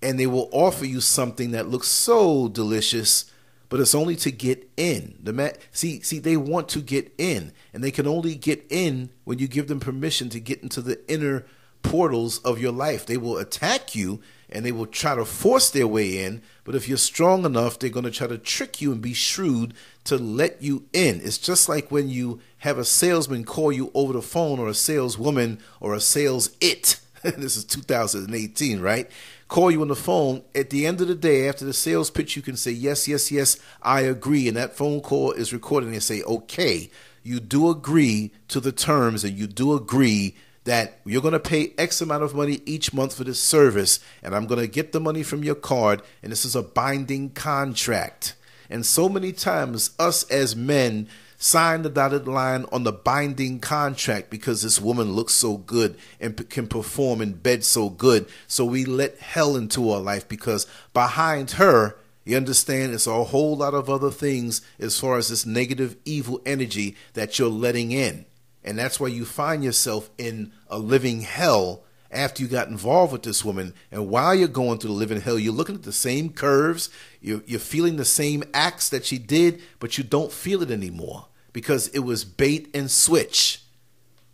And 0.00 0.18
they 0.18 0.28
will 0.28 0.48
offer 0.52 0.84
you 0.84 1.00
something 1.00 1.50
that 1.50 1.68
looks 1.68 1.88
so 1.88 2.46
delicious, 2.46 3.32
but 3.68 3.80
it's 3.80 3.94
only 3.94 4.16
to 4.16 4.30
get 4.30 4.70
in. 4.76 5.18
The 5.22 5.32
ma- 5.32 5.48
see, 5.72 6.00
see, 6.00 6.18
they 6.18 6.36
want 6.36 6.68
to 6.70 6.80
get 6.80 7.12
in, 7.18 7.52
and 7.72 7.82
they 7.82 7.90
can 7.90 8.06
only 8.06 8.34
get 8.34 8.64
in 8.70 9.10
when 9.24 9.38
you 9.38 9.48
give 9.48 9.68
them 9.68 9.80
permission 9.80 10.28
to 10.30 10.40
get 10.40 10.62
into 10.62 10.80
the 10.80 11.00
inner 11.10 11.44
portals 11.82 12.38
of 12.38 12.58
your 12.58 12.72
life. 12.72 13.06
They 13.06 13.16
will 13.16 13.38
attack 13.38 13.94
you 13.94 14.20
and 14.50 14.64
they 14.64 14.72
will 14.72 14.86
try 14.86 15.14
to 15.14 15.24
force 15.24 15.70
their 15.70 15.86
way 15.86 16.24
in. 16.24 16.42
But 16.64 16.74
if 16.74 16.88
you're 16.88 16.98
strong 16.98 17.44
enough, 17.44 17.78
they're 17.78 17.90
going 17.90 18.04
to 18.04 18.10
try 18.10 18.26
to 18.26 18.38
trick 18.38 18.80
you 18.80 18.92
and 18.92 19.00
be 19.00 19.12
shrewd 19.12 19.74
to 20.04 20.16
let 20.16 20.62
you 20.62 20.86
in. 20.92 21.20
It's 21.22 21.38
just 21.38 21.68
like 21.68 21.90
when 21.90 22.08
you 22.08 22.40
have 22.58 22.78
a 22.78 22.84
salesman 22.84 23.44
call 23.44 23.72
you 23.72 23.90
over 23.94 24.12
the 24.12 24.22
phone 24.22 24.58
or 24.58 24.68
a 24.68 24.74
saleswoman 24.74 25.60
or 25.80 25.94
a 25.94 26.00
sales 26.00 26.50
it. 26.60 27.00
this 27.36 27.56
is 27.56 27.64
2018, 27.64 28.80
right? 28.80 29.10
Call 29.48 29.70
you 29.70 29.82
on 29.82 29.88
the 29.88 29.96
phone. 29.96 30.42
At 30.54 30.70
the 30.70 30.86
end 30.86 31.00
of 31.00 31.08
the 31.08 31.14
day, 31.14 31.48
after 31.48 31.64
the 31.64 31.72
sales 31.72 32.10
pitch, 32.10 32.36
you 32.36 32.42
can 32.42 32.56
say, 32.56 32.70
Yes, 32.70 33.08
yes, 33.08 33.32
yes, 33.32 33.58
I 33.82 34.02
agree. 34.02 34.46
And 34.46 34.56
that 34.56 34.76
phone 34.76 35.00
call 35.00 35.32
is 35.32 35.52
recorded 35.52 35.86
and 35.86 35.96
they 35.96 36.00
say, 36.00 36.22
Okay, 36.22 36.90
you 37.22 37.40
do 37.40 37.70
agree 37.70 38.32
to 38.48 38.60
the 38.60 38.72
terms 38.72 39.24
and 39.24 39.36
you 39.36 39.46
do 39.46 39.74
agree 39.74 40.36
that 40.64 41.00
you're 41.06 41.22
going 41.22 41.32
to 41.32 41.40
pay 41.40 41.72
X 41.78 42.02
amount 42.02 42.22
of 42.22 42.34
money 42.34 42.60
each 42.66 42.92
month 42.92 43.14
for 43.14 43.24
this 43.24 43.40
service, 43.40 44.00
and 44.22 44.34
I'm 44.34 44.46
going 44.46 44.60
to 44.60 44.66
get 44.66 44.92
the 44.92 45.00
money 45.00 45.22
from 45.22 45.42
your 45.42 45.54
card, 45.54 46.02
and 46.22 46.30
this 46.30 46.44
is 46.44 46.54
a 46.54 46.62
binding 46.62 47.30
contract. 47.30 48.34
And 48.68 48.84
so 48.84 49.08
many 49.08 49.32
times, 49.32 49.92
us 49.98 50.24
as 50.24 50.54
men 50.54 51.08
sign 51.38 51.82
the 51.82 51.88
dotted 51.88 52.26
line 52.26 52.66
on 52.72 52.82
the 52.82 52.92
binding 52.92 53.60
contract 53.60 54.28
because 54.28 54.60
this 54.62 54.80
woman 54.80 55.12
looks 55.12 55.32
so 55.32 55.56
good 55.56 55.96
and 56.20 56.36
p- 56.36 56.44
can 56.44 56.66
perform 56.66 57.22
in 57.22 57.32
bed 57.32 57.64
so 57.64 57.88
good. 57.88 58.28
So 58.48 58.64
we 58.64 58.84
let 58.84 59.18
hell 59.18 59.56
into 59.56 59.90
our 59.90 60.00
life 60.00 60.28
because 60.28 60.66
behind 60.92 61.52
her, 61.52 61.96
you 62.24 62.36
understand, 62.36 62.92
it's 62.92 63.06
a 63.06 63.24
whole 63.24 63.56
lot 63.56 63.72
of 63.72 63.88
other 63.88 64.10
things 64.10 64.60
as 64.78 64.98
far 64.98 65.16
as 65.16 65.28
this 65.28 65.46
negative, 65.46 65.96
evil 66.04 66.42
energy 66.44 66.96
that 67.14 67.38
you're 67.38 67.48
letting 67.48 67.92
in. 67.92 68.26
And 68.64 68.76
that's 68.76 69.00
why 69.00 69.08
you 69.08 69.24
find 69.24 69.64
yourself 69.64 70.10
in 70.18 70.52
a 70.68 70.78
living 70.78 71.22
hell 71.22 71.84
after 72.10 72.42
you 72.42 72.48
got 72.48 72.68
involved 72.68 73.12
with 73.12 73.22
this 73.22 73.44
woman. 73.44 73.74
And 73.90 74.08
while 74.08 74.34
you're 74.34 74.48
going 74.48 74.78
through 74.78 74.90
the 74.90 74.96
living 74.96 75.20
hell, 75.20 75.38
you're 75.38 75.52
looking 75.52 75.74
at 75.74 75.82
the 75.82 75.92
same 75.92 76.30
curves, 76.30 76.90
you're, 77.20 77.42
you're 77.46 77.60
feeling 77.60 77.96
the 77.96 78.04
same 78.04 78.44
acts 78.54 78.88
that 78.88 79.04
she 79.04 79.18
did, 79.18 79.60
but 79.78 79.98
you 79.98 80.04
don't 80.04 80.32
feel 80.32 80.62
it 80.62 80.70
anymore 80.70 81.26
because 81.52 81.88
it 81.88 82.00
was 82.00 82.24
bait 82.24 82.70
and 82.74 82.90
switch. 82.90 83.62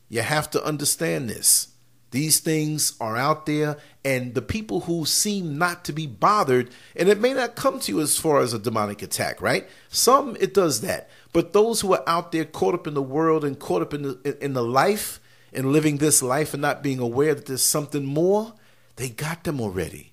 You 0.09 0.23
have 0.23 0.51
to 0.51 0.63
understand 0.65 1.29
this. 1.29 1.69
These 2.11 2.39
things 2.39 2.97
are 3.01 3.17
out 3.17 3.45
there, 3.45 3.77
and 4.05 4.35
the 4.35 4.43
people 4.43 4.83
who 4.83 5.05
seem 5.05 5.59
not 5.59 5.85
to 5.87 5.93
be 5.93 6.07
bothered, 6.07 6.71
and 6.95 7.09
it 7.09 7.19
may 7.19 7.35
not 7.35 7.57
come 7.57 7.81
to 7.81 7.91
you 7.91 8.01
as 8.01 8.17
far 8.17 8.39
as 8.39 8.53
a 8.53 8.59
demonic 8.61 9.03
attack, 9.03 9.43
right? 9.43 9.67
Some 9.89 10.37
it 10.39 10.55
does 10.55 10.81
that, 10.83 11.11
but 11.33 11.53
those 11.53 11.81
who 11.81 11.93
are 11.93 12.05
out 12.07 12.31
there 12.31 12.45
caught 12.45 12.75
up 12.75 12.87
in 12.87 12.95
the 12.95 13.03
world 13.03 13.45
and 13.45 13.59
caught 13.59 13.83
up 13.83 13.93
in 13.93 14.03
the 14.03 14.39
in 14.41 14.53
the 14.53 14.63
life 14.63 15.19
and 15.55 15.73
living 15.73 15.99
this 15.99 16.23
life 16.23 16.55
and 16.55 16.63
not 16.63 16.83
being 16.83 16.99
aware 16.99 17.35
that 17.35 17.47
there's 17.47 17.63
something 17.63 18.05
more, 18.05 18.55
they 18.97 19.09
got 19.09 19.45
them 19.45 19.61
already. 19.61 20.13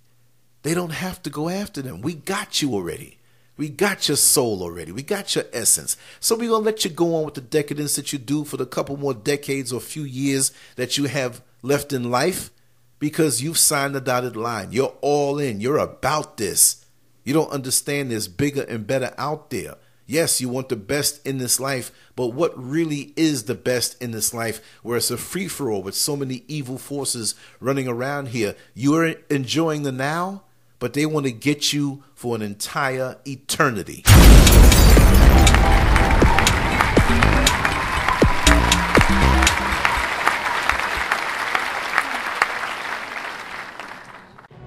They 0.63 0.73
don't 0.73 0.91
have 0.91 1.21
to 1.23 1.30
go 1.30 1.49
after 1.49 1.82
them. 1.82 2.01
We 2.01 2.13
got 2.13 2.62
you 2.62 2.73
already. 2.73 3.17
We 3.58 3.69
got 3.69 4.08
your 4.08 4.17
soul 4.17 4.63
already. 4.63 4.91
We 4.91 5.04
got 5.04 5.36
your 5.36 5.45
essence. 5.54 5.97
So 6.19 6.36
we're 6.36 6.49
going 6.49 6.63
to 6.63 6.65
let 6.65 6.84
you 6.84 6.89
go 6.89 7.15
on 7.15 7.25
with 7.25 7.36
the 7.36 7.41
decadence 7.41 7.95
that 7.95 8.12
you 8.13 8.19
do 8.19 8.43
for 8.43 8.58
the 8.58 8.65
couple 8.65 8.97
more 8.97 9.13
decades 9.13 9.71
or 9.71 9.80
few 9.80 10.04
years 10.04 10.51
that 10.77 10.97
you 10.97 11.06
have 11.06 11.41
left 11.62 11.93
in 11.93 12.10
life 12.10 12.49
because 12.97 13.41
you've 13.41 13.58
signed 13.58 13.93
the 13.93 14.01
dotted 14.01 14.36
line. 14.36 14.71
You're 14.71 14.95
all 15.01 15.39
in. 15.39 15.60
You're 15.62 15.77
about 15.77 16.38
this. 16.38 16.86
You 17.23 17.34
don't 17.34 17.51
understand 17.51 18.10
there's 18.10 18.27
bigger 18.27 18.63
and 18.63 18.88
better 18.88 19.13
out 19.17 19.49
there. 19.49 19.75
Yes, 20.12 20.41
you 20.41 20.50
want 20.50 20.67
the 20.67 20.76
best 20.76 21.26
in 21.26 21.38
this 21.38 21.58
life, 21.58 21.89
but 22.17 22.34
what 22.34 22.52
really 22.62 23.13
is 23.15 23.43
the 23.43 23.56
best 23.56 23.95
in 24.04 24.12
this 24.12 24.34
life 24.34 24.62
where 24.84 24.97
it's 24.97 25.10
a 25.10 25.15
free 25.15 25.47
for 25.47 25.71
all 25.71 25.82
with 25.82 25.95
so 25.95 26.17
many 26.17 26.43
evil 26.50 26.78
forces 26.78 27.34
running 27.62 27.88
around 27.88 28.28
here? 28.28 28.58
You 28.74 28.93
are 28.95 29.15
enjoying 29.30 29.84
the 29.84 29.91
now, 29.93 30.43
but 30.80 30.91
they 30.91 31.06
want 31.06 31.28
to 31.28 31.32
get 31.32 31.71
you 31.71 32.04
for 32.13 32.36
an 32.36 32.41
entire 32.41 33.19
eternity. 33.26 34.04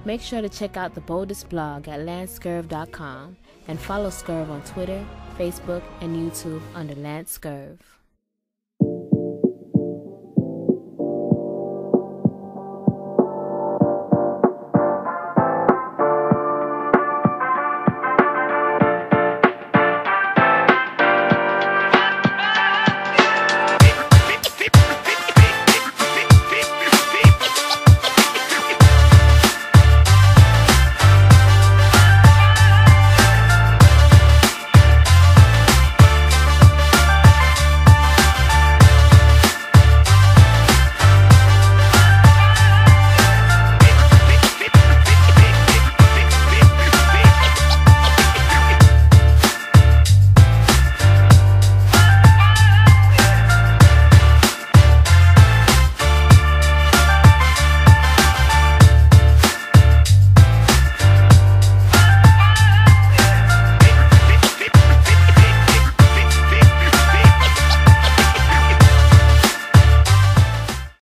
Make 0.05 0.21
sure 0.21 0.41
to 0.41 0.49
check 0.49 0.75
out 0.75 0.95
the 0.95 1.01
boldest 1.01 1.49
blog 1.49 1.87
at 1.87 1.99
lancescurv.com 1.99 3.37
and 3.67 3.79
follow 3.79 4.09
Scurv 4.09 4.49
on 4.49 4.61
Twitter, 4.63 5.03
Facebook, 5.37 5.83
and 6.01 6.15
YouTube 6.15 6.61
under 6.73 6.95
Lance 6.95 7.37
Scurv. 7.37 7.77